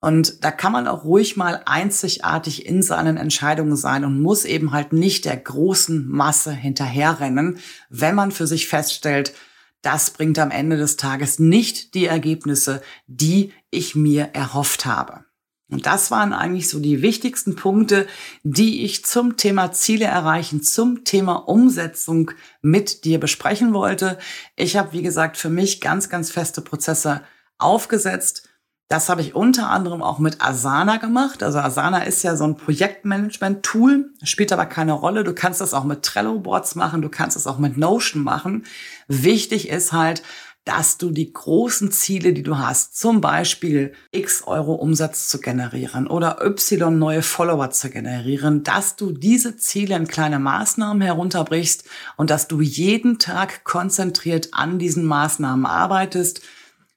Und 0.00 0.44
da 0.44 0.50
kann 0.50 0.72
man 0.72 0.86
auch 0.86 1.04
ruhig 1.04 1.36
mal 1.36 1.62
einzigartig 1.66 2.66
in 2.66 2.82
seinen 2.82 3.16
Entscheidungen 3.16 3.76
sein 3.76 4.04
und 4.04 4.20
muss 4.20 4.44
eben 4.44 4.72
halt 4.72 4.92
nicht 4.92 5.24
der 5.24 5.36
großen 5.36 6.08
Masse 6.08 6.52
hinterherrennen, 6.52 7.58
wenn 7.90 8.14
man 8.14 8.30
für 8.30 8.46
sich 8.46 8.68
feststellt, 8.68 9.34
das 9.82 10.10
bringt 10.10 10.38
am 10.38 10.50
Ende 10.50 10.76
des 10.76 10.96
Tages 10.96 11.38
nicht 11.38 11.94
die 11.94 12.06
Ergebnisse, 12.06 12.82
die 13.06 13.52
ich 13.70 13.94
mir 13.94 14.30
erhofft 14.32 14.86
habe. 14.86 15.25
Und 15.68 15.86
das 15.86 16.12
waren 16.12 16.32
eigentlich 16.32 16.68
so 16.68 16.78
die 16.78 17.02
wichtigsten 17.02 17.56
Punkte, 17.56 18.06
die 18.44 18.84
ich 18.84 19.04
zum 19.04 19.36
Thema 19.36 19.72
Ziele 19.72 20.04
erreichen, 20.04 20.62
zum 20.62 21.04
Thema 21.04 21.34
Umsetzung 21.48 22.30
mit 22.62 23.04
dir 23.04 23.18
besprechen 23.18 23.74
wollte. 23.74 24.18
Ich 24.54 24.76
habe, 24.76 24.92
wie 24.92 25.02
gesagt, 25.02 25.36
für 25.36 25.50
mich 25.50 25.80
ganz, 25.80 26.08
ganz 26.08 26.30
feste 26.30 26.60
Prozesse 26.60 27.22
aufgesetzt. 27.58 28.48
Das 28.88 29.08
habe 29.08 29.20
ich 29.20 29.34
unter 29.34 29.68
anderem 29.68 30.00
auch 30.00 30.20
mit 30.20 30.40
Asana 30.40 30.98
gemacht. 30.98 31.42
Also 31.42 31.58
Asana 31.58 32.04
ist 32.04 32.22
ja 32.22 32.36
so 32.36 32.44
ein 32.44 32.56
Projektmanagement-Tool, 32.56 34.12
spielt 34.22 34.52
aber 34.52 34.66
keine 34.66 34.92
Rolle. 34.92 35.24
Du 35.24 35.34
kannst 35.34 35.60
das 35.60 35.74
auch 35.74 35.82
mit 35.82 36.04
Trello-Boards 36.04 36.76
machen, 36.76 37.02
du 37.02 37.08
kannst 37.08 37.34
das 37.34 37.48
auch 37.48 37.58
mit 37.58 37.76
Notion 37.76 38.22
machen. 38.22 38.64
Wichtig 39.08 39.68
ist 39.68 39.92
halt, 39.92 40.22
dass 40.66 40.98
du 40.98 41.10
die 41.10 41.32
großen 41.32 41.92
Ziele, 41.92 42.32
die 42.32 42.42
du 42.42 42.58
hast, 42.58 42.98
zum 42.98 43.20
Beispiel 43.20 43.92
x 44.10 44.42
Euro 44.46 44.74
Umsatz 44.74 45.28
zu 45.28 45.40
generieren 45.40 46.08
oder 46.08 46.44
y 46.44 46.98
neue 46.98 47.22
Follower 47.22 47.70
zu 47.70 47.88
generieren, 47.88 48.64
dass 48.64 48.96
du 48.96 49.12
diese 49.12 49.56
Ziele 49.56 49.94
in 49.94 50.08
kleine 50.08 50.40
Maßnahmen 50.40 51.02
herunterbrichst 51.02 51.84
und 52.16 52.30
dass 52.30 52.48
du 52.48 52.60
jeden 52.60 53.20
Tag 53.20 53.62
konzentriert 53.62 54.48
an 54.54 54.80
diesen 54.80 55.04
Maßnahmen 55.04 55.66
arbeitest, 55.66 56.42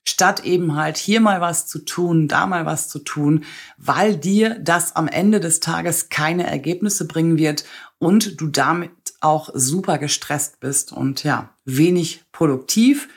statt 0.04 0.44
eben 0.44 0.76
halt 0.76 0.98
hier 0.98 1.22
mal 1.22 1.40
was 1.40 1.68
zu 1.68 1.78
tun, 1.86 2.28
da 2.28 2.48
mal 2.48 2.66
was 2.66 2.90
zu 2.90 2.98
tun, 2.98 3.46
weil 3.78 4.16
dir 4.16 4.58
das 4.60 4.96
am 4.96 5.08
Ende 5.08 5.40
des 5.40 5.60
Tages 5.60 6.10
keine 6.10 6.48
Ergebnisse 6.48 7.06
bringen 7.06 7.38
wird 7.38 7.66
und 8.00 8.42
du 8.42 8.48
damit 8.48 8.90
auch 9.22 9.52
super 9.54 10.00
gestresst 10.00 10.60
bist 10.60 10.92
und 10.92 11.24
ja, 11.24 11.50
wenig 11.66 12.24
produktiv 12.32 13.10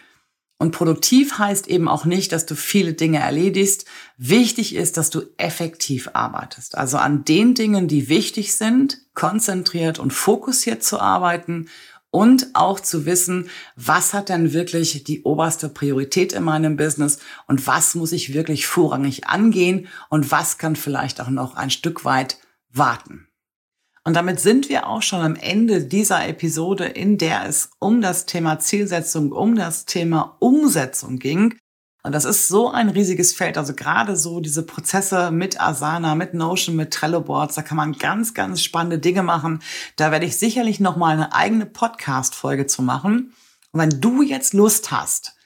und 0.62 0.70
produktiv 0.70 1.38
heißt 1.38 1.66
eben 1.66 1.88
auch 1.88 2.05
nicht, 2.05 2.31
dass 2.31 2.46
du 2.46 2.55
viele 2.55 2.92
Dinge 2.92 3.18
erledigst. 3.18 3.85
Wichtig 4.16 4.77
ist, 4.77 4.96
dass 4.96 5.11
du 5.11 5.22
effektiv 5.37 6.11
arbeitest. 6.12 6.79
Also 6.79 6.98
an 6.98 7.25
den 7.25 7.55
Dingen, 7.55 7.88
die 7.88 8.09
wichtig 8.09 8.55
sind, 8.55 8.98
konzentriert 9.12 9.98
und 9.98 10.12
fokussiert 10.12 10.85
zu 10.85 11.01
arbeiten 11.01 11.68
und 12.12 12.51
auch 12.55 12.79
zu 12.79 13.07
wissen, 13.07 13.51
was 13.75 14.14
hat 14.14 14.29
denn 14.29 14.53
wirklich 14.53 15.03
die 15.03 15.25
oberste 15.25 15.68
Priorität 15.68 16.33
in 16.33 16.44
meinem 16.44 16.77
Business 16.77 17.18
und 17.48 17.66
was 17.66 17.96
muss 17.96 18.12
ich 18.12 18.33
wirklich 18.33 18.68
vorrangig 18.68 19.27
angehen 19.27 19.88
und 20.11 20.31
was 20.31 20.59
kann 20.59 20.77
vielleicht 20.77 21.20
auch 21.20 21.31
noch 21.31 21.57
ein 21.57 21.70
Stück 21.70 22.05
weit 22.05 22.38
warten. 22.70 23.27
Und 24.04 24.14
damit 24.14 24.40
sind 24.40 24.68
wir 24.68 24.88
auch 24.88 25.02
schon 25.02 25.20
am 25.20 25.36
Ende 25.36 25.84
dieser 25.84 26.26
Episode, 26.26 26.86
in 26.86 27.18
der 27.18 27.46
es 27.46 27.70
um 27.78 28.00
das 28.00 28.26
Thema 28.26 28.58
Zielsetzung, 28.58 29.30
um 29.30 29.54
das 29.54 29.84
Thema 29.84 30.36
Umsetzung 30.40 31.18
ging. 31.18 31.54
Und 32.02 32.12
das 32.12 32.24
ist 32.24 32.48
so 32.48 32.68
ein 32.68 32.88
riesiges 32.88 33.32
Feld. 33.32 33.56
Also 33.56 33.74
gerade 33.74 34.16
so 34.16 34.40
diese 34.40 34.64
Prozesse 34.64 35.30
mit 35.30 35.60
Asana, 35.60 36.16
mit 36.16 36.34
Notion, 36.34 36.74
mit 36.74 36.92
Trello 36.92 37.20
Boards, 37.20 37.54
da 37.54 37.62
kann 37.62 37.76
man 37.76 37.92
ganz, 37.92 38.34
ganz 38.34 38.60
spannende 38.60 38.98
Dinge 38.98 39.22
machen. 39.22 39.62
Da 39.94 40.10
werde 40.10 40.26
ich 40.26 40.36
sicherlich 40.36 40.80
noch 40.80 40.96
mal 40.96 41.12
eine 41.12 41.32
eigene 41.32 41.66
Podcast-Folge 41.66 42.66
zu 42.66 42.82
machen. 42.82 43.34
Und 43.70 43.80
wenn 43.80 44.00
du 44.00 44.22
jetzt 44.22 44.52
Lust 44.52 44.90
hast, 44.90 45.36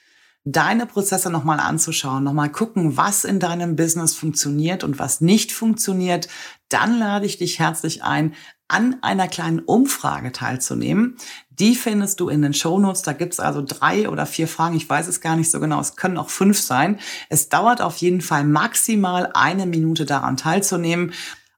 deine 0.45 0.85
Prozesse 0.85 1.29
nochmal 1.29 1.59
anzuschauen, 1.59 2.23
nochmal 2.23 2.51
gucken, 2.51 2.95
was 2.95 3.23
in 3.23 3.39
deinem 3.39 3.75
Business 3.75 4.15
funktioniert 4.15 4.83
und 4.83 4.97
was 4.97 5.19
nicht 5.19 5.51
funktioniert, 5.51 6.27
dann 6.69 6.99
lade 6.99 7.25
ich 7.25 7.37
dich 7.37 7.59
herzlich 7.59 8.03
ein, 8.03 8.33
an 8.67 8.97
einer 9.01 9.27
kleinen 9.27 9.59
Umfrage 9.59 10.31
teilzunehmen. 10.31 11.15
Die 11.49 11.75
findest 11.75 12.19
du 12.19 12.29
in 12.29 12.41
den 12.41 12.53
Shownotes. 12.53 13.01
Da 13.01 13.13
gibt's 13.13 13.39
also 13.39 13.63
drei 13.65 14.09
oder 14.09 14.25
vier 14.25 14.47
Fragen. 14.47 14.75
Ich 14.75 14.89
weiß 14.89 15.07
es 15.07 15.21
gar 15.21 15.35
nicht 15.37 15.49
so 15.49 15.59
genau. 15.59 15.79
Es 15.79 15.95
können 15.95 16.17
auch 16.17 16.29
fünf 16.29 16.59
sein. 16.59 16.99
Es 17.29 17.49
dauert 17.49 17.81
auf 17.81 17.97
jeden 17.97 18.21
Fall 18.21 18.43
maximal 18.43 19.31
eine 19.33 19.65
Minute 19.65 20.05
daran 20.05 20.35
teilzunehmen. 20.35 21.13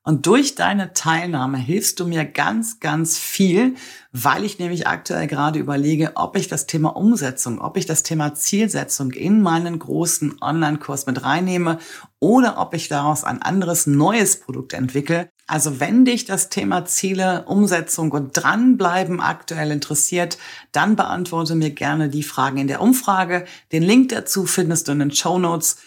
Und 0.10 0.26
durch 0.26 0.56
deine 0.56 0.94
Teilnahme 0.94 1.60
hilfst 1.60 2.00
du 2.00 2.08
mir 2.08 2.26
ganz, 2.26 2.80
ganz 2.80 3.20
viel, 3.20 3.76
weil 4.12 4.44
ich 4.44 4.58
nämlich 4.58 4.88
aktuell 4.88 5.28
gerade 5.28 5.60
überlege, 5.60 6.14
ob 6.16 6.36
ich 6.36 6.48
das 6.48 6.66
Thema 6.66 6.96
Umsetzung, 6.96 7.62
ob 7.62 7.78
ich 7.78 7.86
das 7.86 8.02
Thema 8.02 8.34
Zielsetzung 8.34 9.12
in 9.12 9.44
meinen 9.44 9.78
großen 9.78 10.42
Online-Kurs 10.42 11.06
mit 11.06 11.24
reinnehme 11.24 11.78
oder 12.18 12.58
ob 12.58 12.74
ich 12.74 12.88
daraus 12.88 13.24
ein 13.24 13.44
anderes 13.44 13.86
neues 13.86 14.40
Produkt 14.40 14.74
entwickle. 14.74 15.30
Also 15.46 15.80
wenn 15.80 16.06
dich 16.06 16.26
das 16.26 16.50
Thema 16.50 16.86
Ziele, 16.86 17.46
Umsetzung 17.46 18.12
und 18.12 18.32
dranbleiben 18.34 19.20
aktuell 19.20 19.70
interessiert, 19.70 20.40
dann 20.72 20.96
beantworte 20.96 21.54
mir 21.54 21.70
gerne 21.70 22.10
die 22.10 22.24
Fragen 22.24 22.58
in 22.58 22.68
der 22.68 22.82
Umfrage. 22.82 23.46
Den 23.72 23.84
Link 23.84 24.10
dazu 24.10 24.48
findest 24.48 24.88
du 24.88 24.92
in 24.92 25.00
den 25.00 25.12
Show 25.12 25.38
Notes. 25.38 25.78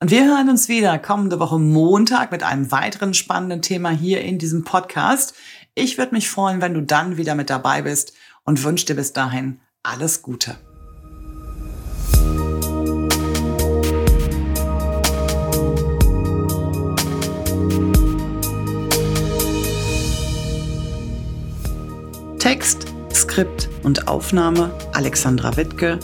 Und 0.00 0.12
wir 0.12 0.26
hören 0.26 0.48
uns 0.48 0.68
wieder 0.68 0.96
kommende 1.00 1.40
Woche 1.40 1.58
Montag 1.58 2.30
mit 2.30 2.44
einem 2.44 2.70
weiteren 2.70 3.14
spannenden 3.14 3.62
Thema 3.62 3.90
hier 3.90 4.20
in 4.20 4.38
diesem 4.38 4.62
Podcast. 4.62 5.34
Ich 5.74 5.98
würde 5.98 6.14
mich 6.14 6.30
freuen, 6.30 6.60
wenn 6.60 6.72
du 6.72 6.82
dann 6.82 7.16
wieder 7.16 7.34
mit 7.34 7.50
dabei 7.50 7.82
bist 7.82 8.12
und 8.44 8.62
wünsche 8.62 8.86
dir 8.86 8.94
bis 8.94 9.12
dahin 9.12 9.58
alles 9.82 10.22
Gute. 10.22 10.56
Text, 22.38 22.86
Skript 23.12 23.68
und 23.82 24.06
Aufnahme 24.06 24.70
Alexandra 24.92 25.56
Wittke, 25.56 25.98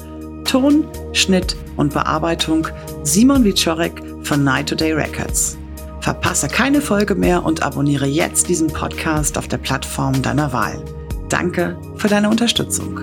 Ton, 0.45 0.85
Schnitt 1.13 1.57
und 1.77 1.95
Bearbeitung 1.95 2.67
Simon 3.07 3.45
Wiczorek 3.45 4.03
von 4.23 4.45
Night 4.45 4.71
Today 4.71 4.95
Records. 4.95 5.59
Verpasse 6.01 6.49
keine 6.49 6.81
Folge 6.81 7.15
mehr 7.15 7.45
und 7.45 7.63
abonniere 7.63 8.07
jetzt 8.07 8.49
diesen 8.49 8.69
Podcast 8.69 9.37
auf 9.37 9.47
der 9.47 9.59
Plattform 9.59 10.23
deiner 10.23 10.55
Wahl. 10.55 10.83
Danke 11.29 11.77
für 11.97 12.09
deine 12.09 12.31
Unterstützung. 12.31 13.03